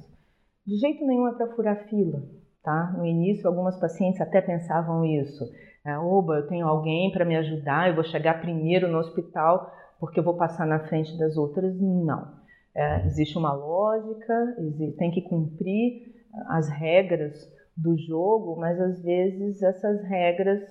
De 0.66 0.76
jeito 0.76 1.06
nenhum 1.06 1.28
é 1.28 1.34
para 1.34 1.54
furar 1.54 1.88
fila. 1.88 2.22
Tá? 2.62 2.94
No 2.96 3.04
início, 3.04 3.46
algumas 3.46 3.78
pacientes 3.78 4.20
até 4.20 4.40
pensavam 4.40 5.04
isso. 5.04 5.44
É, 5.86 5.98
Oba, 5.98 6.36
eu 6.36 6.46
tenho 6.48 6.66
alguém 6.66 7.12
para 7.12 7.24
me 7.24 7.36
ajudar, 7.36 7.88
eu 7.88 7.94
vou 7.94 8.04
chegar 8.04 8.40
primeiro 8.40 8.88
no 8.88 8.98
hospital 8.98 9.70
porque 10.00 10.18
eu 10.18 10.24
vou 10.24 10.34
passar 10.34 10.66
na 10.66 10.80
frente 10.80 11.16
das 11.18 11.36
outras. 11.36 11.78
Não. 11.78 12.26
É, 12.74 13.06
existe 13.06 13.36
uma 13.36 13.52
lógica, 13.52 14.56
tem 14.98 15.10
que 15.10 15.22
cumprir 15.22 16.14
as 16.48 16.68
regras 16.68 17.34
do 17.76 17.96
jogo, 17.98 18.56
mas 18.56 18.80
às 18.80 19.02
vezes 19.02 19.62
essas 19.62 20.02
regras 20.04 20.62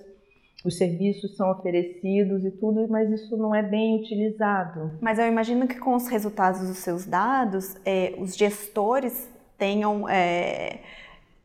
os 0.64 0.78
serviços 0.78 1.36
são 1.36 1.50
oferecidos 1.50 2.44
e 2.44 2.50
tudo, 2.50 2.88
mas 2.88 3.10
isso 3.10 3.36
não 3.36 3.54
é 3.54 3.62
bem 3.62 4.00
utilizado. 4.00 4.92
Mas 5.00 5.18
eu 5.18 5.26
imagino 5.26 5.68
que 5.68 5.78
com 5.78 5.94
os 5.94 6.08
resultados 6.08 6.66
dos 6.66 6.78
seus 6.78 7.04
dados, 7.04 7.76
é, 7.84 8.14
os 8.18 8.34
gestores 8.34 9.30
tenham, 9.64 10.06
é, 10.06 10.80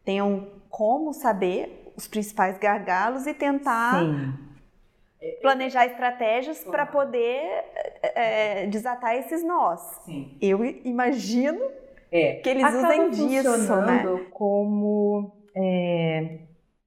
tenham 0.03 0.47
como 0.69 1.13
saber 1.13 1.93
os 1.95 2.05
principais 2.05 2.57
gargalos 2.57 3.25
e 3.25 3.33
tentar 3.33 4.01
Sim. 4.01 4.33
planejar 5.41 5.85
estratégias 5.85 6.61
para 6.65 6.85
poder 6.85 7.63
é, 8.03 8.67
desatar 8.67 9.15
esses 9.15 9.41
nós. 9.41 9.79
Sim. 10.05 10.38
Eu 10.41 10.65
imagino 10.65 11.61
é. 12.11 12.35
que 12.35 12.49
eles 12.49 12.65
Acaba 12.65 12.88
usem 12.88 13.09
disso, 13.11 13.75
né? 13.77 14.03
como 14.31 15.31
é, 15.55 16.39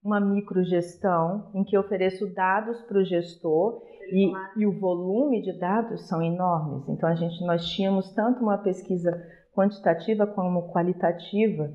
uma 0.05 0.21
microgestão 0.21 1.51
em 1.55 1.65
que 1.65 1.79
ofereço 1.79 2.27
dados 2.35 2.83
para 2.83 2.99
o 2.99 3.05
gestor 3.05 3.83
e, 4.11 4.31
e, 4.59 4.67
o 4.67 4.79
volume 4.79 5.41
de 5.41 5.59
dados 5.59 6.07
são 6.07 6.21
enormes. 6.21 6.87
Então 6.91 7.09
a 7.09 7.15
gente 7.15 7.43
nós 7.47 7.65
tínhamos 7.71 8.11
tanto 8.13 8.43
uma 8.43 8.59
pesquisa 8.59 9.11
quantitativa 9.53 10.27
como 10.27 10.73
qualitativa. 10.73 11.71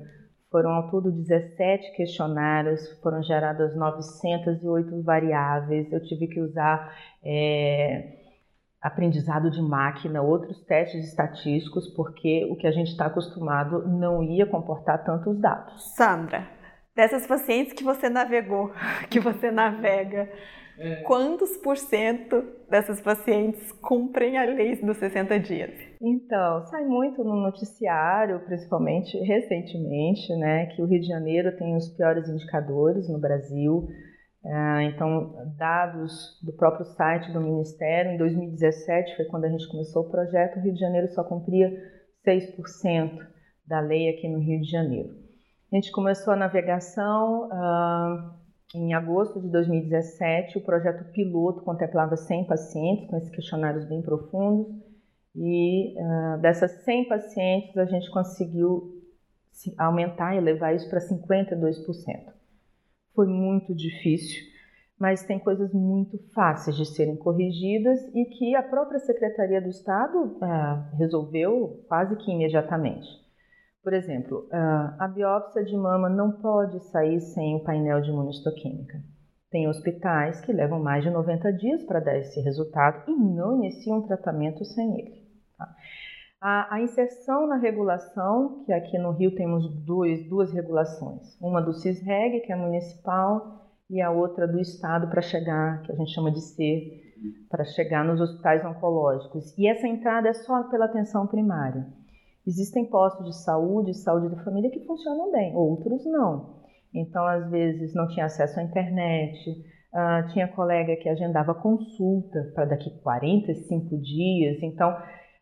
Foram 0.50 0.70
ao 0.70 0.90
todo 0.90 1.12
17 1.12 1.94
questionários, 1.94 2.88
foram 3.02 3.22
geradas 3.22 3.76
908 3.76 5.02
variáveis. 5.02 5.92
Eu 5.92 6.02
tive 6.02 6.26
que 6.26 6.40
usar 6.40 6.94
é, 7.22 8.18
aprendizado 8.80 9.50
de 9.50 9.60
máquina, 9.60 10.22
outros 10.22 10.64
testes 10.64 11.06
estatísticos, 11.06 11.88
porque 11.88 12.46
o 12.50 12.56
que 12.56 12.66
a 12.66 12.70
gente 12.70 12.88
está 12.88 13.06
acostumado 13.06 13.86
não 13.86 14.22
ia 14.22 14.46
comportar 14.46 15.04
tantos 15.04 15.38
dados. 15.38 15.94
Sandra, 15.94 16.48
dessas 16.94 17.26
pacientes 17.26 17.72
que 17.72 17.84
você 17.84 18.08
navegou, 18.08 18.72
que 19.10 19.20
você 19.20 19.50
navega, 19.50 20.30
é. 20.78 21.02
quantos 21.02 21.56
por 21.56 21.76
cento 21.76 22.42
dessas 22.68 23.00
pacientes 23.00 23.72
cumprem 23.72 24.38
a 24.38 24.44
lei 24.44 24.76
dos 24.76 24.96
60 24.96 25.38
dias? 25.40 25.70
Então, 26.00 26.64
sai 26.66 26.84
muito 26.84 27.24
no 27.24 27.36
noticiário, 27.36 28.40
principalmente 28.40 29.18
recentemente, 29.18 30.34
né, 30.36 30.66
que 30.66 30.82
o 30.82 30.86
Rio 30.86 31.00
de 31.00 31.06
Janeiro 31.06 31.56
tem 31.56 31.76
os 31.76 31.88
piores 31.88 32.28
indicadores 32.28 33.08
no 33.08 33.18
Brasil. 33.18 33.88
É, 34.44 34.84
então, 34.84 35.34
dados 35.56 36.38
do 36.42 36.52
próprio 36.52 36.86
site 36.86 37.32
do 37.32 37.40
Ministério, 37.40 38.12
em 38.12 38.16
2017 38.16 39.16
foi 39.16 39.24
quando 39.26 39.44
a 39.44 39.48
gente 39.48 39.68
começou 39.68 40.04
o 40.04 40.10
projeto, 40.10 40.58
o 40.58 40.62
Rio 40.62 40.72
de 40.72 40.80
Janeiro 40.80 41.08
só 41.08 41.24
cumpria 41.24 41.70
6% 42.26 43.18
da 43.66 43.80
lei 43.80 44.08
aqui 44.08 44.28
no 44.28 44.38
Rio 44.38 44.60
de 44.60 44.70
Janeiro. 44.70 45.10
A 45.70 45.76
gente 45.76 45.90
começou 45.92 46.32
a 46.32 46.36
navegação 46.36 47.46
uh, 47.46 48.47
em 48.74 48.92
agosto 48.94 49.40
de 49.40 49.48
2017. 49.48 50.58
O 50.58 50.60
projeto 50.60 51.04
piloto 51.12 51.62
contemplava 51.62 52.16
100 52.16 52.44
pacientes 52.44 53.08
com 53.08 53.16
esses 53.16 53.30
questionários 53.30 53.84
bem 53.84 54.02
profundos. 54.02 54.74
E 55.34 55.94
uh, 55.96 56.40
dessas 56.40 56.72
100 56.84 57.08
pacientes, 57.08 57.76
a 57.76 57.84
gente 57.84 58.10
conseguiu 58.10 58.98
aumentar 59.76 60.34
e 60.34 60.40
levar 60.40 60.74
isso 60.74 60.88
para 60.88 61.00
52%. 61.00 62.32
Foi 63.14 63.26
muito 63.26 63.74
difícil, 63.74 64.46
mas 64.98 65.24
tem 65.24 65.38
coisas 65.38 65.72
muito 65.72 66.18
fáceis 66.32 66.76
de 66.76 66.86
serem 66.86 67.16
corrigidas 67.16 68.00
e 68.14 68.24
que 68.24 68.54
a 68.54 68.62
própria 68.62 68.98
Secretaria 69.00 69.60
do 69.60 69.68
Estado 69.68 70.18
uh, 70.18 70.96
resolveu 70.96 71.84
quase 71.88 72.16
que 72.16 72.30
imediatamente. 72.30 73.27
Por 73.82 73.92
exemplo, 73.92 74.48
a 74.50 75.08
biópsia 75.08 75.64
de 75.64 75.76
mama 75.76 76.08
não 76.08 76.32
pode 76.32 76.80
sair 76.90 77.20
sem 77.20 77.56
o 77.56 77.64
painel 77.64 78.00
de 78.00 78.10
imunistoquímica. 78.10 78.98
Tem 79.50 79.66
hospitais 79.66 80.40
que 80.42 80.52
levam 80.52 80.78
mais 80.78 81.02
de 81.02 81.10
90 81.10 81.52
dias 81.54 81.82
para 81.84 82.00
dar 82.00 82.18
esse 82.18 82.40
resultado 82.40 83.10
e 83.10 83.14
não 83.14 83.56
iniciam 83.56 84.06
tratamento 84.06 84.64
sem 84.64 85.00
ele. 85.00 85.22
Tá? 85.56 85.74
A, 86.40 86.74
a, 86.74 86.80
inserção 86.82 87.46
na 87.46 87.56
regulação, 87.56 88.62
que 88.64 88.72
aqui 88.72 88.98
no 88.98 89.10
Rio 89.12 89.34
temos 89.34 89.66
dois, 89.84 90.28
duas 90.28 90.52
regulações, 90.52 91.36
uma 91.40 91.60
do 91.60 91.72
CISREG, 91.72 92.40
que 92.40 92.52
é 92.52 92.56
municipal, 92.56 93.72
e 93.90 94.00
a 94.02 94.10
outra 94.10 94.46
do 94.46 94.60
Estado 94.60 95.08
para 95.08 95.22
chegar, 95.22 95.82
que 95.82 95.90
a 95.90 95.96
gente 95.96 96.12
chama 96.12 96.30
de 96.30 96.40
C, 96.40 97.02
para 97.48 97.64
chegar 97.64 98.04
nos 98.04 98.20
hospitais 98.20 98.64
oncológicos. 98.64 99.56
E 99.58 99.66
essa 99.66 99.88
entrada 99.88 100.28
é 100.28 100.32
só 100.32 100.64
pela 100.64 100.84
atenção 100.84 101.26
primária. 101.26 101.86
Existem 102.48 102.86
postos 102.86 103.26
de 103.26 103.44
saúde, 103.44 103.92
saúde 103.92 104.34
da 104.34 104.42
família 104.42 104.70
que 104.70 104.80
funcionam 104.86 105.30
bem, 105.30 105.54
outros 105.54 106.02
não. 106.06 106.56
Então, 106.94 107.26
às 107.26 107.50
vezes, 107.50 107.94
não 107.94 108.08
tinha 108.08 108.24
acesso 108.24 108.58
à 108.58 108.62
internet, 108.62 109.50
uh, 109.92 110.32
tinha 110.32 110.48
colega 110.48 110.96
que 110.96 111.10
agendava 111.10 111.54
consulta 111.54 112.50
para 112.54 112.64
daqui 112.64 112.88
45 113.02 113.98
dias. 113.98 114.62
Então, 114.62 114.88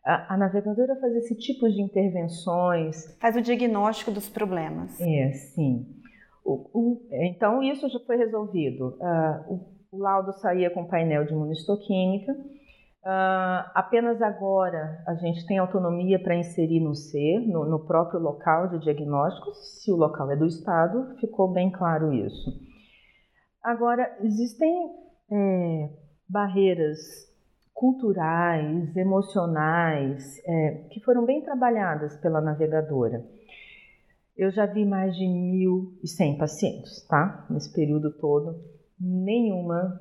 a, 0.03 0.33
a, 0.33 0.37
navegadora 0.37 0.99
faz 0.99 1.15
esse 1.15 1.37
tipo 1.37 1.69
de 1.69 1.81
intervenções. 1.81 3.17
Faz 3.21 3.37
o 3.37 3.41
diagnóstico 3.41 4.11
dos 4.11 4.27
problemas. 4.27 4.99
É, 4.99 5.31
sim. 5.31 5.85
O, 6.43 6.69
o, 6.73 7.07
então, 7.11 7.63
isso 7.63 7.87
já 7.87 7.99
foi 8.01 8.17
resolvido. 8.17 8.97
Uh, 8.99 9.53
o, 9.53 9.97
o 9.97 9.97
laudo 9.97 10.33
saía 10.33 10.69
com 10.71 10.85
painel 10.85 11.25
de 11.25 11.31
imunistoquímica. 11.31 12.35
Uh, 13.07 13.63
apenas 13.73 14.21
agora 14.21 15.01
a 15.07 15.13
gente 15.13 15.45
tem 15.45 15.57
autonomia 15.57 16.21
para 16.21 16.35
inserir 16.35 16.81
no 16.81 16.93
C, 16.93 17.39
no, 17.47 17.63
no, 17.63 17.85
próprio 17.85 18.19
local 18.19 18.67
de 18.67 18.79
diagnóstico, 18.79 19.53
se 19.53 19.89
o 19.89 19.95
local 19.95 20.29
é 20.29 20.35
do 20.35 20.45
Estado, 20.45 21.15
ficou 21.17 21.47
bem 21.53 21.71
claro 21.71 22.11
isso. 22.11 22.51
Agora, 23.63 24.13
existem 24.19 24.91
é, 25.31 25.89
barreiras 26.27 26.99
culturais, 27.73 28.93
emocionais, 28.97 30.37
é, 30.45 30.71
que 30.91 30.99
foram 30.99 31.25
bem 31.25 31.41
trabalhadas 31.41 32.17
pela 32.17 32.41
navegadora. 32.41 33.25
Eu 34.35 34.51
já 34.51 34.65
vi 34.65 34.83
mais 34.83 35.15
de 35.15 35.23
1.100 35.23 36.37
pacientes, 36.37 37.07
tá? 37.07 37.45
Nesse 37.49 37.73
período 37.73 38.11
todo, 38.17 38.61
nenhuma, 38.99 39.97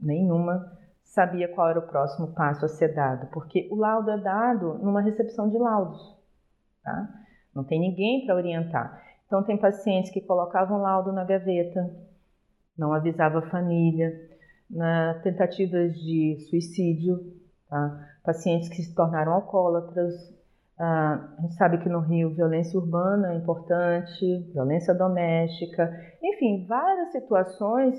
nenhuma 0.00 0.76
sabia 1.16 1.48
qual 1.48 1.68
era 1.68 1.80
o 1.80 1.88
próximo 1.88 2.28
passo 2.28 2.64
a 2.64 2.68
ser 2.68 2.94
dado, 2.94 3.26
porque 3.32 3.66
o 3.72 3.74
laudo 3.74 4.10
é 4.12 4.18
dado 4.18 4.74
numa 4.74 5.00
recepção 5.00 5.48
de 5.48 5.58
laudos, 5.58 6.16
tá? 6.84 7.08
Não 7.52 7.64
tem 7.64 7.80
ninguém 7.80 8.24
para 8.24 8.36
orientar. 8.36 9.02
Então 9.26 9.42
tem 9.42 9.56
pacientes 9.56 10.12
que 10.12 10.20
colocavam 10.20 10.78
laudo 10.78 11.12
na 11.12 11.24
gaveta, 11.24 11.90
não 12.78 12.92
avisava 12.92 13.40
a 13.40 13.50
família, 13.50 14.12
na 14.70 15.14
tentativas 15.22 15.94
de 15.94 16.38
suicídio, 16.48 17.34
Tá? 17.68 18.08
Pacientes 18.24 18.68
que 18.68 18.82
se 18.82 18.94
tornaram 18.94 19.32
alcoólatras. 19.32 20.14
Ah, 20.78 21.34
a 21.38 21.42
gente 21.42 21.54
sabe 21.54 21.78
que 21.78 21.88
no 21.88 22.00
Rio 22.00 22.30
violência 22.30 22.78
urbana 22.78 23.32
é 23.32 23.36
importante, 23.36 24.50
violência 24.52 24.94
doméstica, 24.94 25.90
enfim, 26.22 26.66
várias 26.66 27.12
situações 27.12 27.96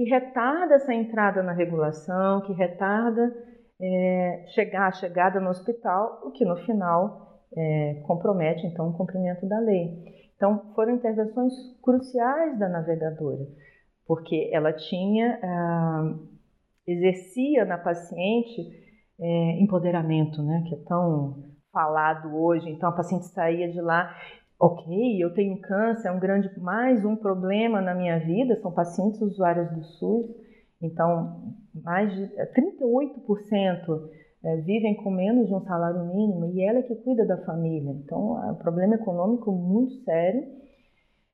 que 0.00 0.08
retarda 0.08 0.76
essa 0.76 0.94
entrada 0.94 1.42
na 1.42 1.52
regulação, 1.52 2.40
que 2.46 2.54
retarda 2.54 3.36
é, 3.78 4.44
chegar, 4.54 4.86
a 4.86 4.92
chegada 4.92 5.38
no 5.38 5.50
hospital, 5.50 6.22
o 6.24 6.30
que 6.30 6.42
no 6.42 6.56
final 6.64 7.42
é, 7.54 8.02
compromete 8.06 8.66
então 8.66 8.88
o 8.88 8.96
cumprimento 8.96 9.46
da 9.46 9.58
lei. 9.58 10.32
Então 10.34 10.72
foram 10.74 10.94
intervenções 10.94 11.52
cruciais 11.82 12.58
da 12.58 12.66
navegadora, 12.66 13.46
porque 14.06 14.48
ela 14.54 14.72
tinha 14.72 15.38
ah, 15.42 16.14
exercia 16.86 17.66
na 17.66 17.76
paciente 17.76 18.58
é, 19.20 19.60
empoderamento, 19.60 20.42
né, 20.42 20.64
que 20.66 20.76
é 20.76 20.78
tão 20.88 21.44
falado 21.70 22.34
hoje. 22.34 22.70
Então 22.70 22.88
a 22.88 22.92
paciente 22.92 23.26
saía 23.26 23.70
de 23.70 23.82
lá, 23.82 24.16
ok, 24.60 25.22
eu 25.22 25.32
tenho 25.32 25.58
câncer, 25.58 26.08
é 26.08 26.12
um 26.12 26.20
grande 26.20 26.50
mais 26.60 27.02
um 27.02 27.16
problema 27.16 27.80
na 27.80 27.94
minha 27.94 28.18
vida. 28.18 28.60
São 28.60 28.70
pacientes 28.70 29.20
usuários 29.22 29.70
do 29.72 29.82
SUS, 29.82 30.26
então 30.82 31.54
mais 31.74 32.14
de 32.14 32.26
38% 32.52 34.10
é, 34.44 34.56
vivem 34.56 34.94
com 34.96 35.10
menos 35.10 35.48
de 35.48 35.54
um 35.54 35.60
salário 35.62 36.04
mínimo 36.04 36.52
e 36.52 36.62
ela 36.62 36.80
é 36.80 36.82
que 36.82 36.94
cuida 36.96 37.24
da 37.26 37.38
família. 37.38 37.90
Então 37.90 38.42
é 38.44 38.52
um 38.52 38.56
problema 38.56 38.94
econômico 38.94 39.50
muito 39.50 39.94
sério. 40.04 40.46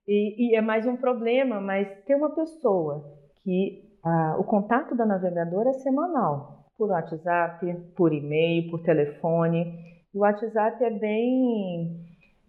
E, 0.06 0.50
e 0.50 0.54
é 0.54 0.60
mais 0.60 0.86
um 0.86 0.96
problema, 0.96 1.60
mas 1.60 1.88
ter 2.04 2.14
uma 2.14 2.30
pessoa 2.30 3.04
que 3.42 3.82
ah, 4.04 4.36
o 4.38 4.44
contato 4.44 4.94
da 4.94 5.04
navegadora 5.04 5.70
é 5.70 5.72
semanal, 5.72 6.64
por 6.78 6.90
WhatsApp, 6.90 7.74
por 7.96 8.12
e-mail, 8.12 8.70
por 8.70 8.82
telefone. 8.84 9.74
o 10.14 10.20
WhatsApp 10.20 10.84
é 10.84 10.90
bem, 10.90 12.06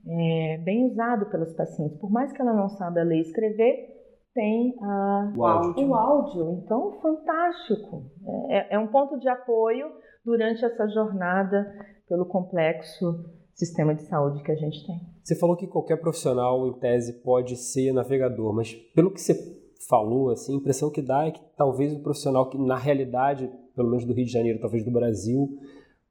é, 0.08 0.58
bem 0.64 0.86
usado 0.86 1.30
pelos 1.30 1.54
pacientes. 1.54 1.98
Por 2.00 2.10
mais 2.10 2.32
que 2.32 2.42
ela 2.42 2.54
não 2.54 2.70
saiba 2.70 3.04
ler 3.04 3.18
e 3.18 3.22
escrever, 3.22 3.98
tem 4.34 4.76
ah, 4.82 5.34
o, 5.36 5.46
áudio. 5.46 5.88
o 5.88 5.96
áudio. 5.96 6.62
Então, 6.64 7.00
fantástico. 7.02 8.06
É, 8.50 8.76
é 8.76 8.80
um 8.80 8.88
ponto 8.88 9.20
de 9.20 9.28
apoio 9.28 9.88
durante 10.24 10.64
essa 10.64 10.88
jornada 10.90 11.66
pelo 12.08 12.26
complexo 12.26 13.26
sistema 13.54 13.96
de 13.96 14.04
saúde 14.04 14.44
que 14.44 14.52
a 14.52 14.56
gente 14.56 14.86
tem. 14.86 15.02
Você 15.24 15.36
falou 15.36 15.58
que 15.58 15.68
qualquer 15.68 15.98
profissional, 15.98 16.68
em 16.68 16.74
tese, 16.74 17.22
pode 17.24 17.56
ser 17.58 17.92
navegador, 17.92 18.54
mas 18.54 18.74
pelo 18.96 19.12
que 19.12 19.20
você 19.20 19.34
falou, 19.90 20.30
assim, 20.30 20.54
a 20.54 20.58
impressão 20.58 20.92
que 20.92 21.02
dá 21.02 21.26
é 21.26 21.32
que 21.32 21.42
talvez 21.58 21.94
o 21.94 22.04
profissional 22.04 22.50
que, 22.50 22.58
na 22.58 22.78
realidade, 22.78 23.50
pelo 23.76 23.90
menos 23.90 24.06
do 24.06 24.14
Rio 24.14 24.26
de 24.26 24.32
Janeiro, 24.32 24.60
talvez 24.60 24.86
do 24.86 24.92
Brasil, 24.92 25.58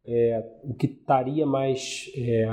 é, 0.05 0.61
o 0.65 0.75
que 0.75 0.87
estaria 0.87 1.47
mais 1.47 2.11
é, 2.17 2.47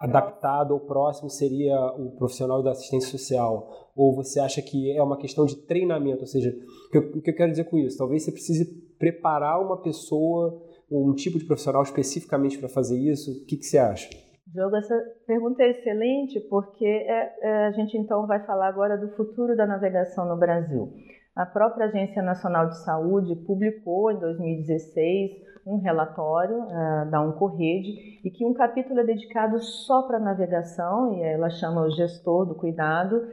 adaptado 0.00 0.72
ou 0.72 0.80
próximo 0.80 1.28
seria 1.28 1.76
o 1.92 2.12
profissional 2.12 2.62
da 2.62 2.70
assistência 2.70 3.10
social? 3.10 3.90
Ou 3.94 4.16
você 4.16 4.40
acha 4.40 4.62
que 4.62 4.96
é 4.96 5.02
uma 5.02 5.18
questão 5.18 5.44
de 5.44 5.56
treinamento? 5.66 6.22
Ou 6.22 6.26
seja, 6.26 6.50
o 6.88 7.20
que 7.20 7.30
eu, 7.30 7.34
quero 7.34 7.50
dizer 7.50 7.64
com 7.64 7.76
isso? 7.76 7.98
Talvez 7.98 8.24
você 8.24 8.32
precise 8.32 8.64
preparar 8.98 9.60
uma 9.60 9.76
pessoa, 9.76 10.62
um 10.90 11.14
tipo 11.14 11.38
de 11.38 11.44
profissional 11.44 11.82
especificamente 11.82 12.58
para 12.58 12.68
fazer 12.68 12.98
isso. 12.98 13.30
O 13.30 13.44
que, 13.44 13.58
que 13.58 13.64
você 13.64 13.76
acha? 13.76 14.08
Diogo, 14.46 14.74
essa 14.74 14.96
pergunta 15.26 15.62
é 15.62 15.70
excelente 15.70 16.40
porque 16.48 16.84
é, 16.84 17.36
é, 17.42 17.66
a 17.66 17.70
gente 17.72 17.96
então 17.96 18.26
vai 18.26 18.44
falar 18.44 18.68
agora 18.68 18.96
do 18.96 19.14
futuro 19.14 19.54
da 19.54 19.66
navegação 19.66 20.26
no 20.26 20.36
Brasil. 20.36 20.92
A 21.34 21.46
própria 21.46 21.86
Agência 21.86 22.22
Nacional 22.22 22.68
de 22.68 22.82
Saúde 22.82 23.36
publicou 23.46 24.10
em 24.10 24.18
2016 24.18 25.50
um 25.66 25.78
relatório 25.78 26.56
uh, 26.56 27.10
da 27.10 27.20
Uncorrede 27.20 28.20
e 28.24 28.30
que 28.30 28.44
um 28.44 28.52
capítulo 28.52 29.00
é 29.00 29.04
dedicado 29.04 29.60
só 29.60 30.02
para 30.02 30.18
navegação 30.18 31.14
e 31.14 31.22
ela 31.22 31.48
chama 31.50 31.82
o 31.82 31.90
gestor 31.90 32.46
do 32.46 32.54
cuidado 32.54 33.28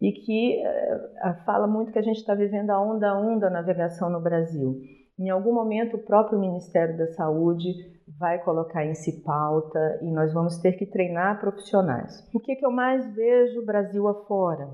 e 0.00 0.12
que 0.12 0.62
uh, 0.62 1.44
fala 1.44 1.66
muito 1.66 1.92
que 1.92 1.98
a 1.98 2.02
gente 2.02 2.18
está 2.18 2.34
vivendo 2.34 2.70
a 2.70 2.80
onda 2.80 3.18
1 3.18 3.38
da 3.38 3.50
navegação 3.50 4.08
no 4.08 4.20
Brasil. 4.20 4.80
Em 5.18 5.28
algum 5.28 5.52
momento 5.52 5.96
o 5.96 6.04
próprio 6.04 6.38
Ministério 6.38 6.96
da 6.96 7.08
Saúde 7.08 7.74
vai 8.18 8.38
colocar 8.38 8.84
em 8.84 8.94
pauta 9.24 9.98
e 10.02 10.10
nós 10.10 10.32
vamos 10.32 10.58
ter 10.58 10.72
que 10.72 10.86
treinar 10.86 11.40
profissionais. 11.40 12.26
O 12.32 12.40
que, 12.40 12.56
que 12.56 12.64
eu 12.64 12.70
mais 12.70 13.12
vejo 13.14 13.64
Brasil 13.64 14.06
afora? 14.06 14.68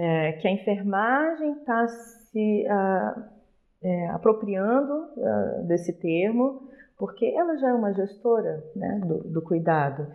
É 0.00 0.32
que 0.34 0.46
a 0.46 0.50
enfermagem 0.52 1.54
está 1.54 1.88
se 1.88 2.64
uh, 2.68 3.22
é, 3.82 4.10
apropriando 4.10 4.94
uh, 4.94 5.66
desse 5.66 5.92
termo, 5.98 6.68
porque 6.96 7.26
ela 7.26 7.56
já 7.56 7.70
é 7.70 7.72
uma 7.72 7.92
gestora 7.92 8.64
né, 8.76 9.00
do, 9.04 9.24
do, 9.24 9.42
cuidado, 9.42 10.06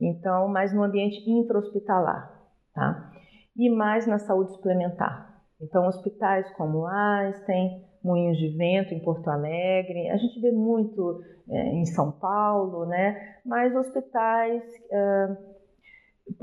então, 0.00 0.46
mais 0.48 0.74
no 0.74 0.82
ambiente 0.82 1.22
intra-hospitalar, 1.30 2.30
tá? 2.74 3.12
E 3.56 3.68
mais 3.70 4.06
na 4.06 4.18
saúde 4.18 4.52
suplementar. 4.52 5.42
Então, 5.60 5.86
hospitais 5.86 6.50
como 6.52 6.86
Einstein, 6.86 7.82
Moinhos 8.02 8.38
de 8.38 8.48
Vento 8.56 8.94
em 8.94 9.00
Porto 9.00 9.28
Alegre, 9.28 10.08
a 10.08 10.16
gente 10.16 10.40
vê 10.40 10.50
muito 10.50 11.22
é, 11.50 11.74
em 11.74 11.84
São 11.84 12.10
Paulo, 12.12 12.86
né? 12.86 13.36
Mas 13.44 13.74
hospitais, 13.74 14.62
é, 14.90 15.36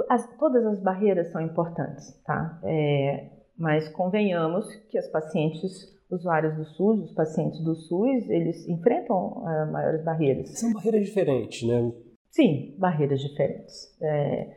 as, 0.09 0.27
todas 0.37 0.65
as 0.65 0.81
barreiras 0.81 1.31
são 1.31 1.41
importantes, 1.41 2.19
tá? 2.23 2.59
É, 2.63 3.29
mas 3.57 3.87
convenhamos 3.89 4.73
que 4.89 4.97
as 4.97 5.07
pacientes 5.09 5.97
usuários 6.09 6.55
do 6.55 6.65
SUS, 6.65 7.01
os 7.01 7.11
pacientes 7.13 7.63
do 7.63 7.75
SUS, 7.75 8.29
eles 8.29 8.67
enfrentam 8.67 9.43
uh, 9.43 9.71
maiores 9.71 10.03
barreiras. 10.03 10.57
São 10.57 10.71
barreiras 10.71 11.05
diferentes, 11.05 11.67
né? 11.67 11.91
Sim, 12.29 12.75
barreiras 12.77 13.19
diferentes. 13.19 13.97
É, 14.01 14.53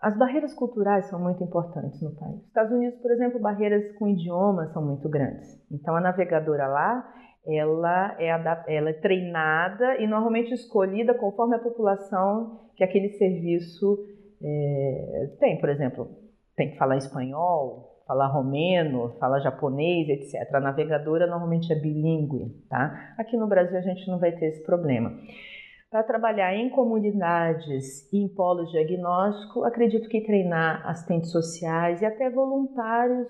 as 0.00 0.16
barreiras 0.16 0.54
culturais 0.54 1.06
são 1.06 1.20
muito 1.20 1.44
importantes 1.44 2.00
no 2.00 2.14
país. 2.14 2.36
Nos 2.36 2.46
Estados 2.46 2.72
Unidos, 2.72 2.98
por 3.00 3.10
exemplo, 3.10 3.38
barreiras 3.38 3.92
com 3.98 4.08
idiomas 4.08 4.72
são 4.72 4.84
muito 4.84 5.08
grandes. 5.08 5.60
Então, 5.70 5.94
a 5.94 6.00
navegadora 6.00 6.66
lá, 6.66 7.14
ela 7.46 8.16
é, 8.18 8.28
ela 8.68 8.90
é 8.90 8.92
treinada 8.94 9.96
e 10.00 10.06
normalmente 10.06 10.52
escolhida 10.54 11.14
conforme 11.14 11.56
a 11.56 11.58
população 11.58 12.70
que 12.74 12.82
aquele 12.82 13.10
serviço 13.10 13.98
é, 14.42 15.30
tem. 15.38 15.58
Por 15.60 15.68
exemplo, 15.68 16.08
tem 16.56 16.70
que 16.70 16.78
falar 16.78 16.96
espanhol, 16.96 18.02
falar 18.06 18.26
romeno, 18.26 19.16
falar 19.20 19.40
japonês, 19.40 20.08
etc. 20.08 20.52
A 20.54 20.60
navegadora 20.60 21.26
normalmente 21.26 21.72
é 21.72 21.76
bilíngue, 21.76 22.48
tá? 22.68 23.14
Aqui 23.16 23.36
no 23.36 23.46
Brasil 23.46 23.78
a 23.78 23.82
gente 23.82 24.08
não 24.08 24.18
vai 24.18 24.32
ter 24.32 24.46
esse 24.46 24.64
problema. 24.64 25.12
Para 25.90 26.02
trabalhar 26.02 26.54
em 26.54 26.70
comunidades 26.70 28.12
e 28.12 28.18
em 28.18 28.28
polos 28.28 28.70
diagnóstico, 28.70 29.64
acredito 29.64 30.08
que 30.08 30.20
treinar 30.20 30.88
assistentes 30.88 31.30
sociais 31.30 32.00
e 32.00 32.06
até 32.06 32.30
voluntários, 32.30 33.28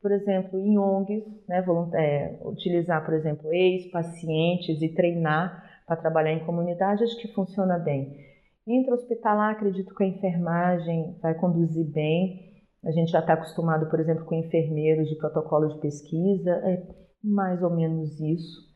por 0.00 0.10
exemplo, 0.10 0.58
em 0.58 0.78
ONGs, 0.78 1.24
né, 1.48 1.64
é, 1.94 2.38
utilizar, 2.44 3.04
por 3.04 3.14
exemplo, 3.14 3.52
ex-pacientes 3.52 4.82
e 4.82 4.88
treinar 4.94 5.82
para 5.86 5.96
trabalhar 5.96 6.32
em 6.32 6.44
comunidade, 6.44 7.04
acho 7.04 7.18
que 7.18 7.28
funciona 7.28 7.78
bem. 7.78 8.31
Intra-hospitalar, 8.66 9.52
acredito 9.52 9.94
que 9.94 10.04
a 10.04 10.06
enfermagem 10.06 11.16
vai 11.20 11.34
conduzir 11.34 11.84
bem. 11.84 12.52
A 12.84 12.90
gente 12.90 13.10
já 13.10 13.20
está 13.20 13.34
acostumado, 13.34 13.88
por 13.88 14.00
exemplo, 14.00 14.24
com 14.24 14.34
enfermeiros 14.34 15.08
de 15.08 15.16
protocolo 15.16 15.68
de 15.68 15.80
pesquisa, 15.80 16.50
é 16.50 16.86
mais 17.22 17.62
ou 17.62 17.70
menos 17.70 18.20
isso 18.20 18.72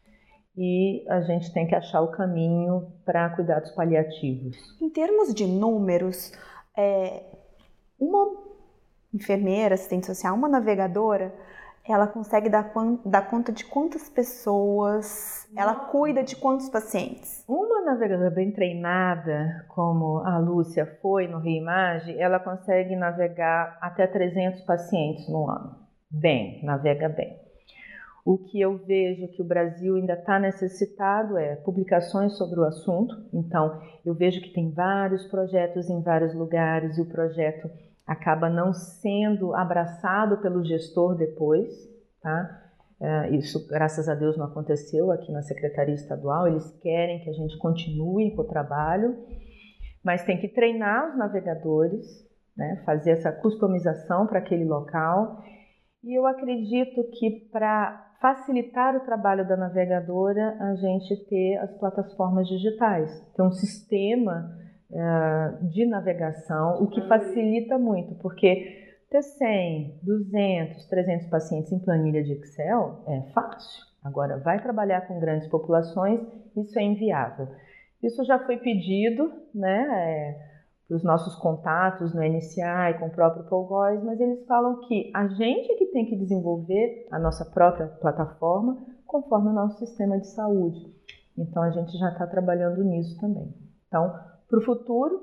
e 0.57 1.05
a 1.09 1.21
gente 1.21 1.53
tem 1.53 1.67
que 1.67 1.75
achar 1.75 2.01
o 2.01 2.11
caminho 2.11 2.91
para 3.05 3.29
cuidados 3.31 3.71
paliativos. 3.73 4.57
Em 4.81 4.89
termos 4.89 5.35
de 5.35 5.47
números, 5.47 6.33
é, 6.77 7.23
uma 8.01 8.27
enfermeira, 9.13 9.75
assistente 9.75 10.07
social, 10.07 10.35
uma 10.35 10.49
navegadora, 10.49 11.35
ela 11.89 12.07
consegue 12.07 12.49
dar, 12.49 12.73
dar, 13.05 13.31
conta 13.31 13.53
de 13.53 13.65
quantas 13.65 14.09
pessoas, 14.09 15.49
ela 15.57 15.75
cuida 15.75 16.23
de 16.23 16.37
quantos 16.37 16.69
pacientes? 16.69 17.45
Uma 17.49 17.83
navegadora 17.83 18.31
bem 18.31 18.51
treinada, 18.51 19.65
como 19.69 20.19
a 20.19 20.39
Lúcia 20.39 20.87
foi 21.01 21.29
no 21.29 21.39
Reimage, 21.39 22.19
ela 22.19 22.41
consegue 22.41 22.97
navegar 22.97 23.79
até 23.81 24.07
300 24.07 24.63
pacientes 24.63 25.29
no 25.29 25.49
ano. 25.49 25.77
Bem, 26.11 26.65
navega 26.65 27.09
bem. 27.09 27.47
O 28.25 28.39
que 28.39 28.61
eu 28.61 28.77
vejo 28.77 29.29
que 29.29 29.41
o 29.41 29.45
Brasil 29.45 29.95
ainda 29.95 30.15
está 30.15 30.37
necessitado 30.41 31.39
é 31.39 31.55
publicações 31.55 32.37
sobre 32.37 32.59
o 32.59 32.65
assunto. 32.65 33.15
Então, 33.33 33.81
eu 34.05 34.15
vejo 34.15 34.41
que 34.41 34.53
tem 34.53 34.73
vários 34.73 35.25
projetos 35.29 35.89
em 35.89 36.03
vários 36.03 36.35
lugares 36.35 36.99
e 36.99 37.03
o 37.03 37.07
projeto 37.07 37.71
acaba 38.07 38.49
não 38.49 38.73
sendo 38.73 39.55
abraçado 39.55 40.39
pelo 40.39 40.65
gestor 40.65 41.17
depois, 41.17 41.69
tá? 42.23 42.63
É, 42.99 43.31
isso, 43.37 43.67
graças 43.69 44.09
a 44.09 44.15
Deus, 44.15 44.39
não 44.39 44.47
aconteceu 44.47 45.11
aqui 45.11 45.31
na 45.31 45.43
Secretaria 45.43 45.95
Estadual. 45.95 46.47
Eles 46.49 46.71
querem 46.81 47.23
que 47.23 47.29
a 47.29 47.33
gente 47.33 47.59
continue 47.59 48.35
com 48.35 48.43
o 48.43 48.49
trabalho, 48.49 49.17
mas 50.03 50.25
tem 50.25 50.41
que 50.41 50.49
treinar 50.49 51.11
os 51.11 51.19
navegadores, 51.19 52.07
né? 52.57 52.83
fazer 52.87 53.11
essa 53.11 53.33
customização 53.33 54.27
para 54.27 54.39
aquele 54.39 54.65
local. 54.65 55.43
E 56.03 56.19
eu 56.19 56.27
acredito 56.27 57.03
que 57.19 57.49
para 57.53 58.15
facilitar 58.21 58.97
o 58.97 59.01
trabalho 59.01 59.47
da 59.47 59.57
navegadora 59.57 60.57
a 60.59 60.75
gente 60.77 61.29
ter 61.29 61.59
as 61.59 61.77
plataformas 61.79 62.49
digitais, 62.49 63.21
ter 63.37 63.43
um 63.43 63.53
sistema 63.53 64.57
de 65.63 65.85
navegação, 65.87 66.83
o 66.83 66.89
que 66.89 67.01
facilita 67.09 67.77
muito, 67.77 68.15
porque 68.17 68.95
ter 69.11 69.23
100, 69.23 70.01
200, 70.03 70.87
300 70.87 71.27
pacientes 71.29 71.73
em 71.73 71.79
planilha 71.79 72.23
de 72.23 72.33
Excel 72.33 73.03
é 73.07 73.23
fácil. 73.33 73.85
Agora, 74.03 74.39
vai 74.39 74.63
trabalhar 74.63 75.03
com 75.09 75.19
grandes 75.19 75.49
populações, 75.49 76.21
isso 76.57 76.79
é 76.79 76.83
inviável. 76.83 77.49
Isso 78.03 78.25
já 78.25 78.39
foi 78.39 78.59
pedido, 78.59 79.33
né? 79.53 79.89
É, 79.93 80.57
para 80.87 80.97
os 80.97 81.03
nossos 81.03 81.35
contatos 81.37 82.15
no 82.15 82.23
NCI 82.23 82.99
com 83.01 83.07
o 83.07 83.11
próprio 83.11 83.45
Paul 83.49 83.67
Góes, 83.67 84.03
mas 84.05 84.21
eles 84.21 84.47
falam 84.47 84.81
que 84.87 85.11
a 85.15 85.27
gente 85.27 85.73
é 85.73 85.77
que 85.77 85.87
tem 85.87 86.07
que 86.07 86.17
desenvolver 86.17 87.09
a 87.11 87.19
nossa 87.19 87.45
própria 87.45 87.89
plataforma 87.89 88.79
conforme 89.05 89.49
o 89.49 89.53
nosso 89.53 89.85
sistema 89.85 90.19
de 90.19 90.29
saúde. 90.29 90.79
Então 91.37 91.63
a 91.63 91.71
gente 91.71 91.97
já 91.99 92.11
está 92.11 92.27
trabalhando 92.27 92.85
nisso 92.85 93.19
também. 93.21 93.53
Então, 93.89 94.15
para 94.49 94.59
o 94.59 94.63
futuro, 94.63 95.21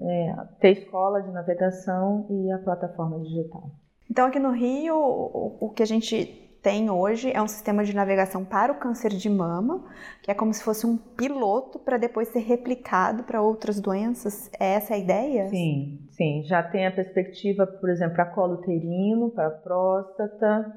é, 0.00 0.34
ter 0.60 0.70
escola 0.72 1.22
de 1.22 1.30
navegação 1.30 2.26
e 2.30 2.50
a 2.52 2.58
plataforma 2.58 3.20
digital. 3.20 3.70
Então 4.10 4.26
aqui 4.26 4.38
no 4.38 4.50
Rio, 4.50 4.96
o, 4.96 5.72
que 5.74 5.82
a 5.82 5.86
gente 5.86 6.46
tem 6.62 6.90
hoje 6.90 7.30
é 7.32 7.40
um 7.40 7.46
sistema 7.46 7.84
de 7.84 7.94
navegação 7.94 8.44
para 8.44 8.72
o 8.72 8.76
câncer 8.76 9.10
de 9.10 9.28
mama, 9.28 9.84
que 10.22 10.30
é 10.30 10.34
como 10.34 10.52
se 10.52 10.62
fosse 10.62 10.86
um 10.86 10.96
piloto 10.96 11.78
para 11.78 11.96
depois 11.96 12.28
ser 12.28 12.40
replicado 12.40 13.24
para 13.24 13.40
outras 13.40 13.80
doenças. 13.80 14.50
É 14.58 14.74
essa 14.74 14.94
a 14.94 14.98
ideia? 14.98 15.48
Sim, 15.48 16.00
sim. 16.10 16.42
Já 16.44 16.62
tem 16.62 16.86
a 16.86 16.90
perspectiva, 16.90 17.66
por 17.66 17.88
exemplo, 17.88 18.14
para 18.14 18.26
colo 18.26 18.54
uterino, 18.54 19.30
para 19.30 19.50
próstata. 19.50 20.72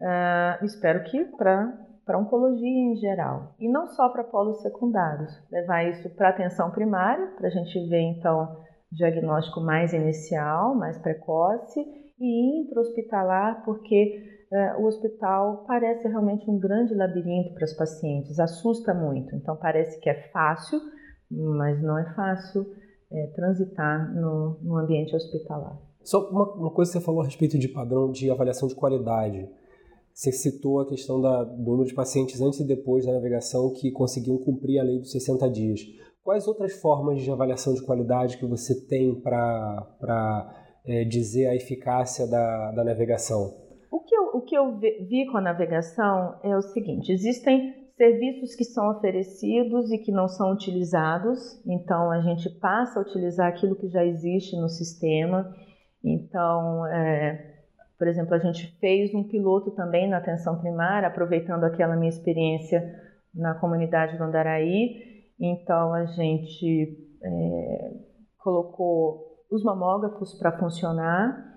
Uh, 0.00 0.64
espero 0.64 1.04
que 1.04 1.24
para 1.36 1.85
para 2.06 2.18
oncologia 2.18 2.66
em 2.66 2.96
geral. 2.96 3.54
E 3.58 3.68
não 3.68 3.88
só 3.88 4.08
para 4.08 4.24
polos 4.24 4.62
secundários. 4.62 5.30
Levar 5.50 5.84
isso 5.90 6.08
para 6.10 6.30
atenção 6.30 6.70
primária, 6.70 7.26
para 7.36 7.48
a 7.48 7.50
gente 7.50 7.86
ver 7.88 8.00
então 8.00 8.56
diagnóstico 8.92 9.60
mais 9.60 9.92
inicial, 9.92 10.74
mais 10.74 10.96
precoce, 10.98 11.84
e 12.18 12.62
intra-hospitalar, 12.62 13.62
porque 13.64 14.22
é, 14.52 14.76
o 14.76 14.84
hospital 14.84 15.64
parece 15.66 16.06
realmente 16.08 16.48
um 16.48 16.58
grande 16.58 16.94
labirinto 16.94 17.52
para 17.54 17.64
os 17.64 17.74
pacientes, 17.74 18.38
assusta 18.38 18.94
muito. 18.94 19.34
Então, 19.34 19.56
parece 19.56 20.00
que 20.00 20.08
é 20.08 20.30
fácil, 20.30 20.80
mas 21.30 21.82
não 21.82 21.98
é 21.98 22.14
fácil 22.14 22.64
é, 23.10 23.26
transitar 23.34 24.14
no, 24.14 24.58
no, 24.62 24.78
ambiente 24.78 25.14
hospitalar. 25.14 25.76
Só 26.02 26.30
uma, 26.30 26.52
uma, 26.54 26.70
coisa 26.70 26.92
que 26.92 26.98
você 26.98 27.04
falou 27.04 27.22
a 27.22 27.24
respeito 27.24 27.58
de 27.58 27.68
padrão 27.68 28.10
de 28.10 28.30
avaliação 28.30 28.68
de 28.68 28.76
qualidade. 28.76 29.48
Você 30.16 30.32
citou 30.32 30.80
a 30.80 30.88
questão 30.88 31.20
da, 31.20 31.44
do 31.44 31.62
número 31.62 31.86
de 31.86 31.94
pacientes 31.94 32.40
antes 32.40 32.58
e 32.60 32.66
depois 32.66 33.04
da 33.04 33.12
navegação 33.12 33.70
que 33.74 33.92
conseguiam 33.92 34.38
cumprir 34.38 34.78
a 34.78 34.82
lei 34.82 34.98
dos 34.98 35.12
60 35.12 35.46
dias. 35.50 35.80
Quais 36.24 36.48
outras 36.48 36.80
formas 36.80 37.20
de 37.20 37.30
avaliação 37.30 37.74
de 37.74 37.84
qualidade 37.84 38.38
que 38.38 38.46
você 38.46 38.86
tem 38.86 39.20
para 39.20 40.50
é, 40.86 41.04
dizer 41.04 41.48
a 41.48 41.54
eficácia 41.54 42.26
da, 42.26 42.72
da 42.72 42.82
navegação? 42.82 43.54
o 44.32 44.40
que 44.40 44.56
eu 44.56 44.78
vi 44.78 45.26
com 45.30 45.36
a 45.36 45.42
navegação 45.42 46.40
é 46.42 46.56
o 46.56 46.62
seguinte: 46.62 47.12
existem 47.12 47.74
serviços 47.94 48.54
que 48.54 48.64
são 48.64 48.90
oferecidos 48.92 49.92
e 49.92 49.98
que 49.98 50.12
não 50.12 50.28
são 50.28 50.50
utilizados, 50.50 51.62
então 51.66 52.10
a 52.10 52.22
gente 52.22 52.48
passa 52.58 52.98
a 52.98 53.02
utilizar 53.02 53.48
aquilo 53.48 53.76
que 53.76 53.88
já 53.88 54.02
existe 54.02 54.58
no 54.58 54.70
sistema. 54.70 55.54
Então, 56.02 56.86
é, 56.86 57.55
por 57.98 58.08
exemplo, 58.08 58.34
a 58.34 58.38
gente 58.38 58.76
fez 58.78 59.14
um 59.14 59.24
piloto 59.24 59.70
também 59.70 60.08
na 60.08 60.18
atenção 60.18 60.60
primária, 60.60 61.08
aproveitando 61.08 61.64
aquela 61.64 61.96
minha 61.96 62.10
experiência 62.10 62.82
na 63.34 63.54
comunidade 63.54 64.16
do 64.16 64.24
Andaraí. 64.24 65.24
Então, 65.38 65.92
a 65.94 66.04
gente 66.04 66.98
é, 67.22 67.92
colocou 68.38 69.44
os 69.50 69.62
mamógrafos 69.62 70.34
para 70.38 70.58
funcionar 70.58 71.56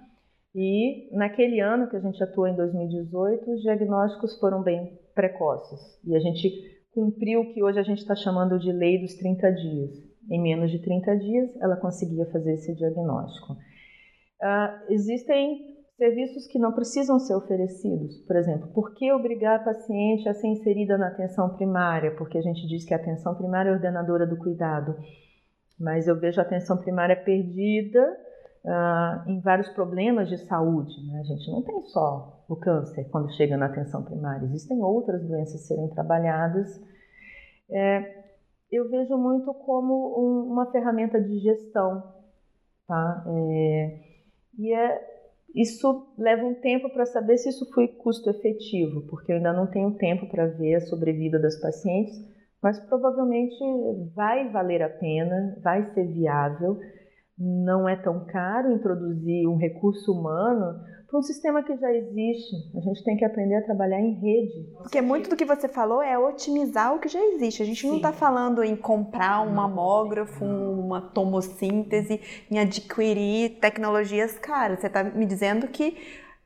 e 0.55 1.09
naquele 1.15 1.59
ano 1.59 1.87
que 1.87 1.95
a 1.95 1.99
gente 1.99 2.21
atuou 2.23 2.47
em 2.47 2.55
2018, 2.55 3.51
os 3.51 3.61
diagnósticos 3.61 4.39
foram 4.39 4.63
bem 4.63 4.99
precoces. 5.13 5.79
E 6.03 6.15
a 6.15 6.19
gente 6.19 6.49
cumpriu 6.91 7.41
o 7.41 7.53
que 7.53 7.63
hoje 7.63 7.79
a 7.79 7.83
gente 7.83 7.99
está 7.99 8.15
chamando 8.15 8.57
de 8.57 8.71
lei 8.71 8.99
dos 8.99 9.13
30 9.15 9.51
dias. 9.51 9.91
Em 10.29 10.41
menos 10.41 10.71
de 10.71 10.79
30 10.79 11.17
dias, 11.17 11.61
ela 11.61 11.75
conseguia 11.75 12.25
fazer 12.31 12.53
esse 12.53 12.73
diagnóstico. 12.75 13.53
Uh, 13.53 14.91
existem 14.93 15.78
serviços 15.99 16.47
que 16.47 16.57
não 16.57 16.71
precisam 16.71 17.19
ser 17.19 17.35
oferecidos. 17.35 18.17
Por 18.25 18.37
exemplo, 18.37 18.69
por 18.69 18.93
que 18.93 19.11
obrigar 19.11 19.59
a 19.59 19.63
paciente 19.63 20.27
a 20.29 20.33
ser 20.33 20.47
inserida 20.47 20.97
na 20.97 21.09
atenção 21.09 21.49
primária? 21.49 22.15
Porque 22.15 22.37
a 22.37 22.41
gente 22.41 22.65
diz 22.65 22.85
que 22.85 22.93
a 22.93 22.97
atenção 22.97 23.35
primária 23.35 23.69
é 23.69 23.73
ordenadora 23.73 24.25
do 24.25 24.37
cuidado. 24.37 24.95
Mas 25.77 26.07
eu 26.07 26.17
vejo 26.17 26.39
a 26.39 26.43
atenção 26.43 26.77
primária 26.77 27.15
perdida 27.17 28.01
uh, 28.63 29.29
em 29.29 29.41
vários 29.41 29.67
problemas 29.69 30.29
de 30.29 30.37
saúde. 30.37 30.95
Né? 31.05 31.19
A 31.19 31.23
gente 31.23 31.51
não 31.51 31.61
tem 31.61 31.83
só 31.87 32.45
o 32.47 32.55
câncer 32.55 33.03
quando 33.11 33.31
chega 33.35 33.57
na 33.57 33.67
atenção 33.67 34.03
primária, 34.03 34.45
existem 34.45 34.81
outras 34.81 35.21
doenças 35.21 35.67
serem 35.67 35.87
trabalhadas. 35.89 36.81
É, 37.69 38.23
eu 38.71 38.89
vejo 38.89 39.15
muito 39.17 39.53
como 39.53 40.17
um, 40.17 40.51
uma 40.51 40.71
ferramenta 40.71 41.21
de 41.21 41.39
gestão, 41.39 42.03
tá? 42.87 43.23
É, 43.27 43.99
e 44.57 44.73
é, 44.73 45.18
isso 45.55 46.13
leva 46.17 46.45
um 46.45 46.55
tempo 46.55 46.89
para 46.89 47.05
saber 47.05 47.37
se 47.37 47.49
isso 47.49 47.69
foi 47.73 47.87
custo 47.87 48.29
efetivo, 48.29 49.01
porque 49.09 49.31
eu 49.31 49.37
ainda 49.37 49.53
não 49.53 49.67
tenho 49.67 49.97
tempo 49.97 50.27
para 50.27 50.47
ver 50.47 50.75
a 50.75 50.81
sobrevida 50.81 51.39
das 51.39 51.59
pacientes, 51.59 52.15
mas 52.61 52.79
provavelmente 52.87 53.57
vai 54.13 54.49
valer 54.51 54.81
a 54.81 54.89
pena, 54.89 55.57
vai 55.63 55.93
ser 55.93 56.05
viável 56.07 56.77
não 57.39 57.87
é 57.87 57.95
tão 57.95 58.25
caro 58.25 58.73
introduzir 58.73 59.47
um 59.47 59.55
recurso 59.55 60.11
humano 60.11 60.77
para 61.07 61.17
um 61.17 61.23
sistema 61.23 61.63
que 61.63 61.75
já 61.77 61.91
existe. 61.91 62.55
A 62.75 62.81
gente 62.81 63.03
tem 63.03 63.15
que 63.15 63.23
aprender 63.23 63.55
a 63.55 63.63
trabalhar 63.63 63.99
em 63.99 64.13
rede. 64.13 64.69
Porque 64.77 65.01
muito 65.01 65.29
do 65.29 65.35
que 65.35 65.45
você 65.45 65.67
falou 65.67 66.01
é 66.01 66.17
otimizar 66.19 66.93
o 66.93 66.99
que 66.99 67.07
já 67.07 67.19
existe. 67.19 67.63
A 67.63 67.65
gente 67.65 67.81
Sim. 67.81 67.87
não 67.87 67.95
está 67.95 68.11
falando 68.11 68.63
em 68.63 68.75
comprar 68.75 69.41
um 69.41 69.51
mamógrafo, 69.51 70.43
uma 70.43 71.01
tomossíntese, 71.01 72.21
em 72.51 72.59
adquirir 72.59 73.59
tecnologias 73.59 74.37
caras. 74.37 74.81
Você 74.81 74.87
está 74.87 75.03
me 75.03 75.25
dizendo 75.25 75.67
que 75.67 75.97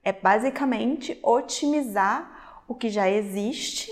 é 0.04 0.14
basicamente 0.14 1.20
otimizar 1.24 2.64
o 2.68 2.76
que 2.76 2.88
já 2.88 3.10
existe 3.10 3.92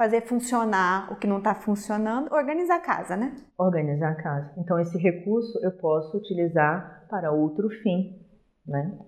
fazer 0.00 0.22
funcionar 0.22 1.12
o 1.12 1.16
que 1.16 1.26
não 1.26 1.36
está 1.36 1.54
funcionando, 1.54 2.32
organizar 2.32 2.76
a 2.76 2.80
casa, 2.80 3.18
né? 3.18 3.36
Organizar 3.58 4.12
a 4.12 4.14
casa. 4.14 4.50
Então, 4.56 4.80
esse 4.80 4.96
recurso 4.96 5.62
eu 5.62 5.72
posso 5.72 6.16
utilizar 6.16 7.06
para 7.10 7.30
outro 7.30 7.68
fim, 7.82 8.18
né? 8.66 8.98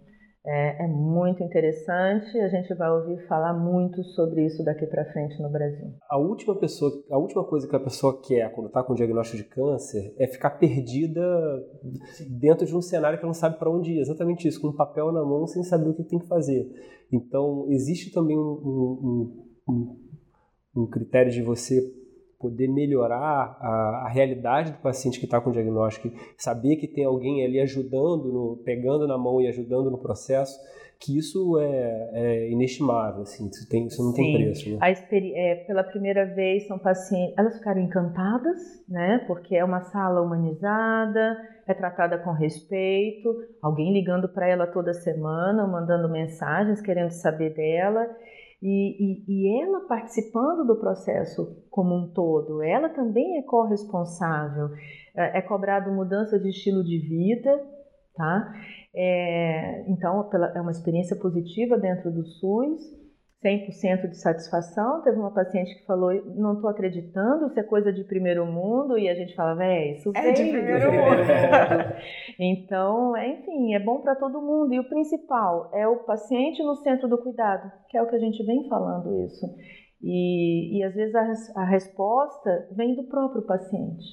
É, 0.45 0.85
é, 0.85 0.87
muito 0.89 1.43
interessante, 1.43 2.39
a 2.39 2.49
gente 2.49 2.75
vai 2.75 2.91
ouvir 2.91 3.27
falar 3.27 3.55
muito 3.55 4.05
sobre 4.05 4.45
isso 4.45 4.63
daqui 4.63 4.85
para 4.85 5.11
frente 5.13 5.41
no 5.41 5.49
Brasil. 5.49 5.95
A 6.11 6.19
última 6.19 6.59
pessoa, 6.59 6.93
a 7.11 7.17
última 7.17 7.43
coisa 7.45 7.67
que 7.67 7.77
a 7.77 7.81
pessoa 7.81 8.21
quer 8.21 8.53
quando 8.53 8.67
está 8.67 8.83
com 8.83 8.93
diagnóstico 8.93 9.43
de 9.43 9.49
câncer 9.49 10.15
é 10.19 10.27
ficar 10.27 10.51
perdida 10.59 11.23
dentro 12.39 12.67
de 12.67 12.77
um 12.77 12.83
cenário 12.83 13.19
que 13.19 13.25
ela 13.25 13.33
não 13.33 13.41
sabe 13.41 13.59
para 13.59 13.71
onde 13.71 13.93
ir. 13.93 14.01
Exatamente 14.01 14.47
isso, 14.47 14.61
com 14.61 14.69
um 14.69 14.77
papel 14.77 15.11
na 15.11 15.25
mão 15.25 15.47
sem 15.47 15.63
saber 15.63 15.89
o 15.89 15.95
que 15.95 16.05
tem 16.05 16.19
que 16.19 16.29
fazer. 16.29 16.69
Então 17.11 17.67
existe 17.71 18.13
também 18.13 18.37
um, 18.37 18.43
um, 18.43 19.47
um 19.71 20.12
um 20.75 20.87
critério 20.87 21.31
de 21.31 21.43
você 21.43 21.81
poder 22.43 22.67
melhorar 22.67 23.57
a, 23.61 24.05
a 24.07 24.09
realidade 24.09 24.73
do 24.73 24.79
paciente 24.79 25.21
que 25.21 25.27
está 25.27 25.41
com 25.41 25.53
diagnóstico, 25.53 26.11
saber 26.37 26.77
que 26.77 26.89
tem 26.89 27.05
alguém 27.05 27.45
ali 27.45 27.61
ajudando, 27.61 28.33
no, 28.33 28.57
pegando 28.65 29.07
na 29.07 29.17
mão 29.17 29.41
e 29.41 29.47
ajudando 29.47 29.91
no 29.93 29.99
processo, 29.99 30.59
que 30.99 31.19
isso 31.19 31.59
é, 31.59 32.11
é 32.13 32.51
inestimável, 32.51 33.23
assim, 33.23 33.49
isso, 33.49 33.69
tem, 33.69 33.87
isso 33.87 34.03
não 34.03 34.13
Sim. 34.13 34.23
tem 34.23 34.35
preço. 34.35 34.71
Né? 34.71 34.79
A 34.81 34.91
é, 34.91 35.55
pela 35.67 35.83
primeira 35.83 36.25
vez 36.27 36.67
são 36.67 36.79
pacientes, 36.79 37.35
elas 37.37 37.59
ficaram 37.59 37.81
encantadas, 37.81 38.85
né, 38.89 39.25
porque 39.27 39.57
é 39.57 39.65
uma 39.65 39.81
sala 39.81 40.21
humanizada, 40.21 41.37
é 41.67 41.75
tratada 41.75 42.19
com 42.19 42.31
respeito, 42.33 43.29
alguém 43.61 43.93
ligando 43.93 44.29
para 44.29 44.49
ela 44.49 44.67
toda 44.67 44.95
semana, 44.95 45.67
mandando 45.67 46.09
mensagens, 46.09 46.81
querendo 46.81 47.11
saber 47.11 47.55
dela, 47.55 48.07
e, 48.63 48.97
e, 48.99 49.25
e, 49.29 49.63
ela 49.63 49.81
participando 49.89 50.65
do 50.65 50.77
processo 50.77 51.67
como 51.69 51.97
um 51.97 52.13
todo, 52.13 52.63
ela 52.63 52.89
também 52.89 53.39
é 53.39 53.43
corresponsável. 53.43 54.69
É, 55.17 55.39
é 55.39 55.43
cobrado 55.43 55.91
mudança 55.91 56.39
de 56.39 56.51
estilo 56.51 56.85
de 56.85 56.99
vida, 56.99 57.61
tá? 58.15 58.55
É, 58.95 59.85
então, 59.91 60.29
pela, 60.29 60.53
é 60.55 60.61
uma 60.61 60.71
experiência 60.71 61.17
positiva 61.17 61.77
dentro 61.77 62.13
do 62.13 62.25
SUS. 62.25 63.02
100% 63.43 64.09
de 64.09 64.17
satisfação. 64.17 65.03
Teve 65.03 65.19
uma 65.19 65.33
paciente 65.33 65.75
que 65.75 65.85
falou: 65.85 66.13
não 66.37 66.55
estou 66.55 66.71
acreditando, 66.71 67.47
isso 67.47 67.59
é 67.59 67.63
coisa 67.63 67.93
de 67.93 68.05
primeiro 68.05 68.47
mundo. 68.47 68.97
E 68.97 69.09
a 69.09 69.15
gente 69.15 69.35
falava: 69.35 69.65
é, 69.65 69.93
isso 69.93 70.13
é 70.15 70.33
de 70.33 70.51
primeiro 70.51 70.91
mundo. 70.93 71.23
então, 72.39 73.17
enfim, 73.17 73.75
é 73.75 73.81
bom 73.81 74.01
para 74.01 74.15
todo 74.15 74.41
mundo. 74.41 74.73
E 74.73 74.79
o 74.79 74.89
principal 74.89 75.71
é 75.75 75.87
o 75.87 76.05
paciente 76.05 76.63
no 76.63 76.77
centro 76.77 77.09
do 77.09 77.19
cuidado, 77.19 77.71
que 77.89 77.97
é 77.97 78.03
o 78.03 78.09
que 78.09 78.17
a 78.17 78.21
gente 78.21 78.45
vem 78.45 78.69
falando 78.69 79.25
isso. 79.25 79.47
E, 80.01 80.79
e 80.79 80.85
às 80.85 80.95
vezes 80.95 81.15
a, 81.15 81.63
a 81.63 81.65
resposta 81.65 82.69
vem 82.73 82.95
do 82.95 83.05
próprio 83.05 83.43
paciente. 83.43 84.05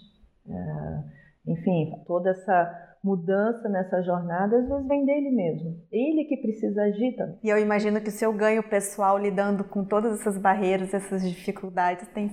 É, 0.48 1.52
enfim, 1.52 1.92
toda 2.06 2.32
essa 2.32 2.89
mudança 3.04 3.68
nessa 3.70 4.02
jornada, 4.02 4.58
às 4.58 4.68
vezes 4.68 4.88
vem 4.88 5.06
dele 5.06 5.32
mesmo. 5.32 5.78
Ele 5.92 6.26
que 6.26 6.38
precisa 6.38 6.82
agir 6.84 7.16
também. 7.16 7.38
E 7.44 7.50
eu 7.50 7.58
imagino 7.58 8.02
que 8.02 8.10
o 8.10 8.12
seu 8.12 8.34
ganho 8.34 8.64
pessoal 8.64 9.18
lidando 9.18 9.64
com 9.64 9.84
todas 9.84 10.20
essas 10.20 10.38
barreiras, 10.38 10.94
essas 10.94 11.28
dificuldades, 11.28 12.08
tem, 12.10 12.30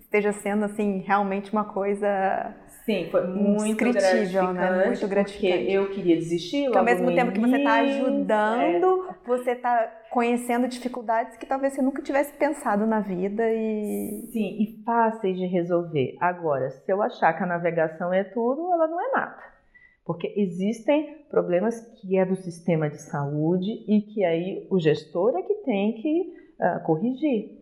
esteja 0.00 0.32
sendo 0.32 0.64
assim 0.64 0.98
realmente 1.06 1.52
uma 1.52 1.64
coisa 1.64 2.54
Sim, 2.86 3.08
foi 3.10 3.26
muito 3.26 3.76
gratificante, 3.84 4.52
né? 4.52 4.86
Muito 4.86 5.08
gratificante. 5.08 5.58
Porque 5.58 5.72
eu 5.72 5.90
queria 5.90 6.16
desistir. 6.16 6.64
Porque 6.66 6.78
ao 6.78 6.84
mesmo 6.84 7.12
tempo 7.12 7.32
que 7.32 7.40
você 7.40 7.56
está 7.56 7.74
ajudando, 7.80 9.08
é. 9.10 9.14
você 9.26 9.50
está 9.50 9.92
conhecendo 10.08 10.68
dificuldades 10.68 11.36
que 11.36 11.44
talvez 11.44 11.74
você 11.74 11.82
nunca 11.82 12.00
tivesse 12.00 12.32
pensado 12.34 12.86
na 12.86 13.00
vida 13.00 13.42
e. 13.50 14.28
Sim, 14.32 14.62
e 14.62 14.84
fáceis 14.84 15.36
de 15.36 15.46
resolver. 15.46 16.16
Agora, 16.20 16.70
se 16.70 16.92
eu 16.92 17.02
achar 17.02 17.32
que 17.32 17.42
a 17.42 17.46
navegação 17.46 18.14
é 18.14 18.22
tudo, 18.22 18.72
ela 18.72 18.86
não 18.86 19.00
é 19.00 19.10
nada. 19.10 19.55
Porque 20.06 20.32
existem 20.36 21.24
problemas 21.28 21.80
que 22.00 22.16
é 22.16 22.24
do 22.24 22.36
sistema 22.36 22.88
de 22.88 23.02
saúde 23.02 23.84
e 23.88 24.00
que 24.02 24.24
aí 24.24 24.64
o 24.70 24.78
gestor 24.78 25.36
é 25.36 25.42
que 25.42 25.54
tem 25.64 26.00
que 26.00 26.32
uh, 26.60 26.84
corrigir. 26.84 27.58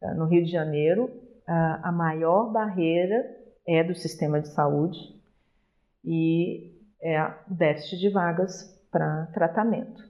Uh, 0.00 0.14
no 0.14 0.24
Rio 0.24 0.42
de 0.42 0.50
Janeiro, 0.50 1.04
uh, 1.04 1.80
a 1.82 1.92
maior 1.92 2.50
barreira 2.50 3.22
é 3.66 3.84
do 3.84 3.94
sistema 3.94 4.40
de 4.40 4.48
saúde 4.48 4.98
e 6.02 6.72
é 7.00 7.22
o 7.22 7.54
déficit 7.54 7.98
de 7.98 8.08
vagas 8.08 8.82
para 8.90 9.26
tratamento. 9.26 10.02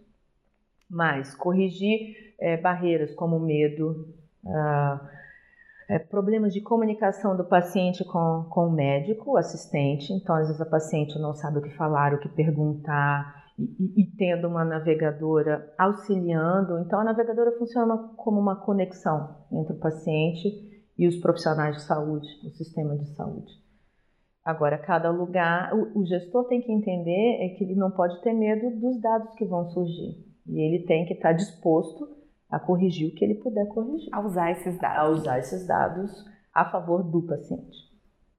Mas 0.88 1.34
corrigir 1.34 2.34
é, 2.38 2.56
barreiras 2.56 3.14
como 3.14 3.40
medo, 3.40 4.14
é, 5.88 5.98
problemas 5.98 6.52
de 6.52 6.60
comunicação 6.60 7.36
do 7.36 7.44
paciente 7.44 8.04
com, 8.04 8.46
com 8.50 8.68
o 8.68 8.72
médico, 8.72 9.32
o 9.32 9.36
assistente. 9.36 10.12
Então, 10.12 10.34
às 10.34 10.46
vezes, 10.46 10.60
a 10.60 10.66
paciente 10.66 11.18
não 11.18 11.34
sabe 11.34 11.58
o 11.58 11.62
que 11.62 11.76
falar, 11.76 12.14
o 12.14 12.18
que 12.18 12.28
perguntar, 12.28 13.42
e, 13.58 14.02
e, 14.02 14.06
tendo 14.16 14.48
uma 14.48 14.64
navegadora 14.64 15.72
auxiliando. 15.78 16.78
Então, 16.80 17.00
a 17.00 17.04
navegadora 17.04 17.52
funciona 17.58 17.96
como 18.16 18.40
uma 18.40 18.56
conexão 18.56 19.36
entre 19.52 19.74
o 19.74 19.78
paciente 19.78 20.48
e 20.98 21.06
os 21.06 21.16
profissionais 21.16 21.76
de 21.76 21.82
saúde, 21.82 22.28
o 22.44 22.50
sistema 22.50 22.96
de 22.96 23.06
saúde. 23.14 23.52
Agora, 24.44 24.78
cada 24.78 25.10
lugar, 25.10 25.72
o, 25.74 26.00
o 26.00 26.06
gestor 26.06 26.44
tem 26.48 26.60
que 26.60 26.72
entender 26.72 27.44
é 27.44 27.50
que 27.50 27.64
ele 27.64 27.74
não 27.74 27.90
pode 27.90 28.20
ter 28.22 28.32
medo 28.32 28.70
dos 28.80 29.00
dados 29.00 29.34
que 29.34 29.44
vão 29.44 29.68
surgir. 29.70 30.16
E 30.46 30.60
ele 30.60 30.84
tem 30.84 31.06
que 31.06 31.14
estar 31.14 31.32
disposto 31.32 32.21
a 32.52 32.60
corrigir 32.60 33.08
o 33.08 33.14
que 33.14 33.24
ele 33.24 33.36
puder 33.36 33.66
corrigir. 33.68 34.10
A 34.12 34.20
usar 34.20 34.52
esses 34.52 34.78
dados. 34.78 34.98
A 34.98 35.08
usar 35.08 35.38
esses 35.38 35.66
dados 35.66 36.24
a 36.54 36.66
favor 36.66 37.02
do 37.02 37.22
paciente. 37.22 37.90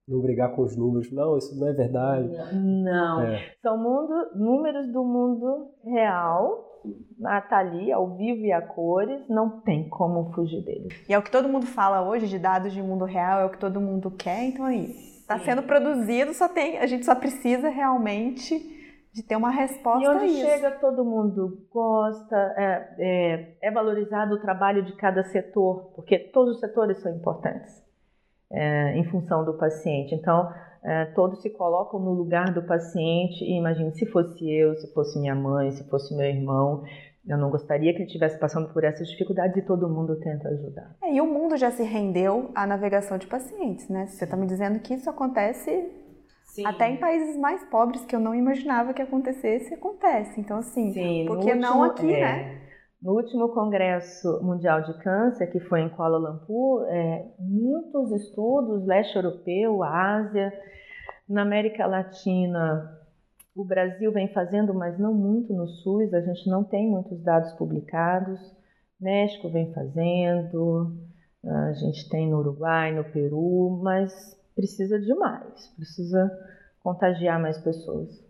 Não 0.08 0.22
brigar 0.22 0.54
com 0.54 0.62
os 0.64 0.76
números, 0.76 1.12
não, 1.12 1.38
isso 1.38 1.58
não 1.60 1.68
é 1.68 1.74
verdade. 1.74 2.30
Não, 2.54 3.22
é. 3.22 3.54
são 3.62 3.78
mundo, 3.78 4.14
números 4.36 4.92
do 4.92 5.04
mundo 5.04 5.72
real, 5.84 6.82
está 7.42 7.60
ali, 7.60 7.92
ao 7.92 8.18
vivo 8.18 8.42
e 8.42 8.52
a 8.52 8.62
cores, 8.62 9.28
não 9.30 9.62
tem 9.62 9.88
como 9.88 10.32
fugir 10.34 10.62
deles. 10.64 10.94
E 11.08 11.14
é 11.14 11.18
o 11.18 11.24
que 11.24 11.32
todo 11.32 11.48
mundo 11.48 11.66
fala 11.66 12.08
hoje 12.08 12.28
de 12.28 12.38
dados 12.38 12.74
de 12.74 12.82
mundo 12.82 13.06
real, 13.06 13.40
é 13.40 13.46
o 13.46 13.50
que 13.50 13.58
todo 13.58 13.80
mundo 13.80 14.12
quer, 14.12 14.44
então 14.44 14.68
é 14.68 14.76
isso. 14.76 15.22
Está 15.22 15.40
sendo 15.40 15.64
produzido, 15.64 16.34
só 16.34 16.50
tem, 16.50 16.80
a 16.80 16.86
gente 16.86 17.06
só 17.06 17.16
precisa 17.16 17.70
realmente 17.70 18.73
de 19.14 19.22
ter 19.22 19.36
uma 19.36 19.52
resposta 19.52 20.04
e 20.04 20.08
onde 20.08 20.24
a 20.24 20.28
isso. 20.28 20.42
chega 20.42 20.72
todo 20.72 21.06
mundo 21.06 21.68
gosta, 21.72 22.36
é, 22.58 22.96
é, 22.98 23.58
é, 23.62 23.72
valorizado 23.72 24.34
o 24.34 24.40
trabalho 24.40 24.84
de 24.84 24.94
cada 24.94 25.24
setor, 25.26 25.92
porque 25.96 26.18
todos 26.18 26.56
os 26.56 26.60
setores 26.60 26.98
são 26.98 27.16
importantes 27.16 27.84
é, 28.52 28.98
em 28.98 29.04
função 29.06 29.46
do 29.46 29.54
paciente. 29.54 30.16
Então, 30.16 30.52
é, 30.84 31.06
todos 31.06 31.42
se 31.44 31.50
colocam 31.52 32.00
no 32.00 32.12
lugar 32.12 32.52
do 32.52 32.64
paciente 32.64 33.44
e 33.44 33.56
imagine 33.58 33.92
se 33.94 34.08
fosse 34.08 34.50
eu, 34.50 34.76
se 34.76 34.92
fosse 34.94 35.20
minha 35.20 35.36
mãe, 35.36 35.72
se 35.72 35.88
fosse 35.90 36.16
meu 36.16 36.26
irmão, 36.26 36.84
eu 37.28 37.38
não 37.38 37.52
gostaria 37.52 37.94
que 37.94 38.00
ele 38.00 38.06
estivesse 38.06 38.38
passando 38.38 38.74
por 38.74 38.84
essas 38.84 39.08
dificuldades 39.08 39.56
e 39.56 39.62
todo 39.62 39.88
mundo 39.88 40.20
tenta 40.20 40.50
ajudar. 40.50 40.96
É, 41.04 41.14
e 41.14 41.22
o 41.22 41.28
mundo 41.28 41.56
já 41.56 41.70
se 41.70 41.84
rendeu 41.84 42.50
à 42.56 42.66
navegação 42.66 43.18
de 43.20 43.28
pacientes, 43.28 43.88
né? 43.90 44.08
Você 44.08 44.26
está 44.26 44.36
me 44.36 44.48
dizendo 44.48 44.80
que 44.80 44.96
isso 44.96 45.10
acontece 45.10 45.90
Sim. 46.54 46.68
Até 46.68 46.88
em 46.88 46.98
países 46.98 47.36
mais 47.36 47.64
pobres 47.64 48.06
que 48.06 48.16
eu 48.16 48.20
não 48.20 48.36
imaginava 48.36 48.94
que 48.94 49.02
acontecesse, 49.02 49.74
acontece. 49.74 50.40
Então, 50.40 50.60
assim, 50.60 50.94
Sim, 50.94 51.26
por 51.26 51.40
que 51.40 51.46
último, 51.46 51.62
não 51.62 51.84
aqui, 51.84 52.14
é, 52.14 52.22
né? 52.22 52.62
No 53.02 53.14
último 53.14 53.50
Congresso 53.50 54.40
Mundial 54.44 54.84
de 54.84 54.94
Câncer, 55.00 55.52
que 55.52 55.60
foi 55.62 55.82
em 55.82 55.90
Kuala 55.90 56.20
Lumpur, 56.20 56.86
é, 56.90 57.26
muitos 57.40 58.12
estudos, 58.12 58.86
leste 58.86 59.16
europeu, 59.16 59.82
Ásia, 59.82 60.54
na 61.28 61.42
América 61.42 61.88
Latina, 61.88 63.00
o 63.56 63.66
Brasil 63.66 64.12
vem 64.12 64.28
fazendo, 64.28 64.76
mas 64.76 65.00
não 65.00 65.12
muito 65.12 65.52
no 65.54 65.68
SUS, 65.68 66.14
a 66.14 66.22
gente 66.22 66.48
não 66.48 66.64
tem 66.64 66.88
muitos 66.88 67.20
dados 67.24 67.52
publicados. 67.54 68.40
México 69.02 69.50
vem 69.50 69.74
fazendo, 69.74 70.96
a 71.44 71.74
gente 71.74 72.08
tem 72.10 72.30
no 72.30 72.38
Uruguai, 72.38 72.94
no 72.94 73.04
Peru, 73.06 73.80
mas 73.82 74.40
precisa 74.56 75.00
de 75.00 75.14
mais, 75.14 75.68
precisa 75.76 76.32
contagiar 76.82 77.42
mais 77.42 77.58
pessoas. 77.58 78.24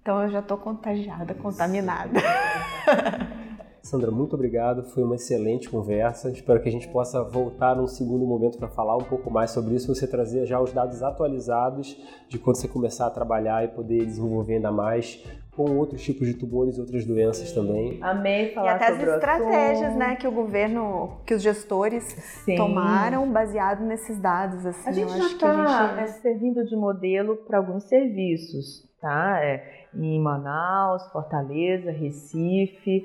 Então 0.00 0.22
eu 0.22 0.30
já 0.30 0.40
estou 0.40 0.58
contagiada, 0.58 1.34
contaminada. 1.34 2.18
Sandra, 3.82 4.10
muito 4.10 4.34
obrigado. 4.34 4.84
Foi 4.84 5.02
uma 5.02 5.14
excelente 5.14 5.68
conversa. 5.68 6.30
Espero 6.30 6.60
que 6.60 6.68
a 6.68 6.72
gente 6.72 6.88
possa 6.88 7.22
voltar 7.22 7.74
num 7.74 7.86
segundo 7.86 8.26
momento 8.26 8.58
para 8.58 8.68
falar 8.68 8.96
um 8.96 9.04
pouco 9.04 9.30
mais 9.30 9.50
sobre 9.50 9.74
isso. 9.74 9.94
Você 9.94 10.06
trazer 10.06 10.46
já 10.46 10.60
os 10.60 10.72
dados 10.72 11.02
atualizados 11.02 11.96
de 12.28 12.38
quando 12.38 12.56
você 12.56 12.68
começar 12.68 13.06
a 13.06 13.10
trabalhar 13.10 13.64
e 13.64 13.68
poder 13.68 14.04
desenvolver 14.04 14.56
ainda 14.56 14.70
mais 14.70 15.24
com 15.60 15.76
outros 15.76 16.02
tipos 16.02 16.26
de 16.26 16.32
tumores 16.32 16.78
e 16.78 16.80
outras 16.80 17.04
doenças 17.04 17.50
Sim. 17.50 17.54
também. 17.54 17.98
Amei 18.00 18.54
falar 18.54 18.78
sobre 18.78 18.82
E 18.82 19.04
até 19.04 19.04
as 19.04 19.14
estratégias, 19.14 19.94
né, 19.94 20.16
que 20.16 20.26
o 20.26 20.32
governo, 20.32 21.20
que 21.26 21.34
os 21.34 21.42
gestores 21.42 22.04
Sim. 22.44 22.56
tomaram 22.56 23.30
baseado 23.30 23.84
nesses 23.84 24.18
dados. 24.18 24.64
Assim, 24.64 24.88
a 24.88 24.92
gente 24.92 25.18
já 25.18 25.26
está 25.26 25.92
gente... 25.96 26.00
É, 26.00 26.06
servindo 26.06 26.64
de 26.64 26.74
modelo 26.74 27.36
para 27.36 27.58
alguns 27.58 27.84
serviços, 27.84 28.88
tá? 29.02 29.38
É, 29.44 29.86
em 29.94 30.18
Manaus, 30.18 31.06
Fortaleza, 31.12 31.90
Recife, 31.90 33.04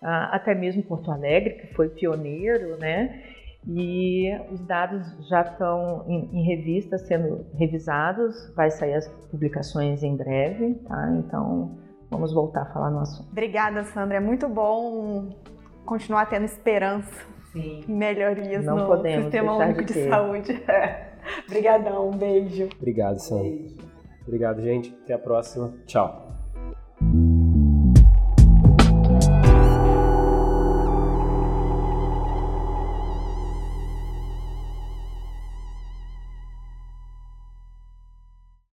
até 0.00 0.54
mesmo 0.54 0.84
Porto 0.84 1.10
Alegre, 1.10 1.54
que 1.54 1.74
foi 1.74 1.88
pioneiro, 1.88 2.76
né? 2.78 3.20
E 3.66 4.30
os 4.52 4.60
dados 4.60 5.02
já 5.28 5.40
estão 5.40 6.04
em, 6.06 6.28
em 6.32 6.44
revista 6.44 6.98
sendo 6.98 7.44
revisados, 7.54 8.52
vai 8.54 8.70
sair 8.70 8.94
as 8.94 9.08
publicações 9.28 10.04
em 10.04 10.14
breve, 10.14 10.74
tá? 10.86 11.12
Então 11.18 11.84
vamos 12.10 12.32
voltar 12.32 12.62
a 12.62 12.66
falar 12.66 12.90
no 12.90 13.00
assunto. 13.00 13.28
Obrigada, 13.30 13.84
Sandra. 13.84 14.16
É 14.16 14.20
muito 14.20 14.48
bom 14.48 15.30
continuar 15.84 16.26
tendo 16.26 16.44
esperança 16.44 17.26
Sim. 17.52 17.84
melhorias 17.86 18.64
Não 18.64 18.76
no 18.76 19.02
Sistema 19.02 19.56
Único 19.56 19.84
de, 19.84 19.94
de 19.94 20.08
Saúde. 20.08 20.64
Obrigadão, 21.46 22.08
um 22.08 22.16
beijo. 22.16 22.68
Obrigado, 22.76 23.18
Sandra. 23.18 23.44
Beijo. 23.44 23.76
Obrigado, 24.22 24.62
gente. 24.62 24.96
Até 25.04 25.14
a 25.14 25.18
próxima. 25.18 25.72
Tchau. 25.86 26.35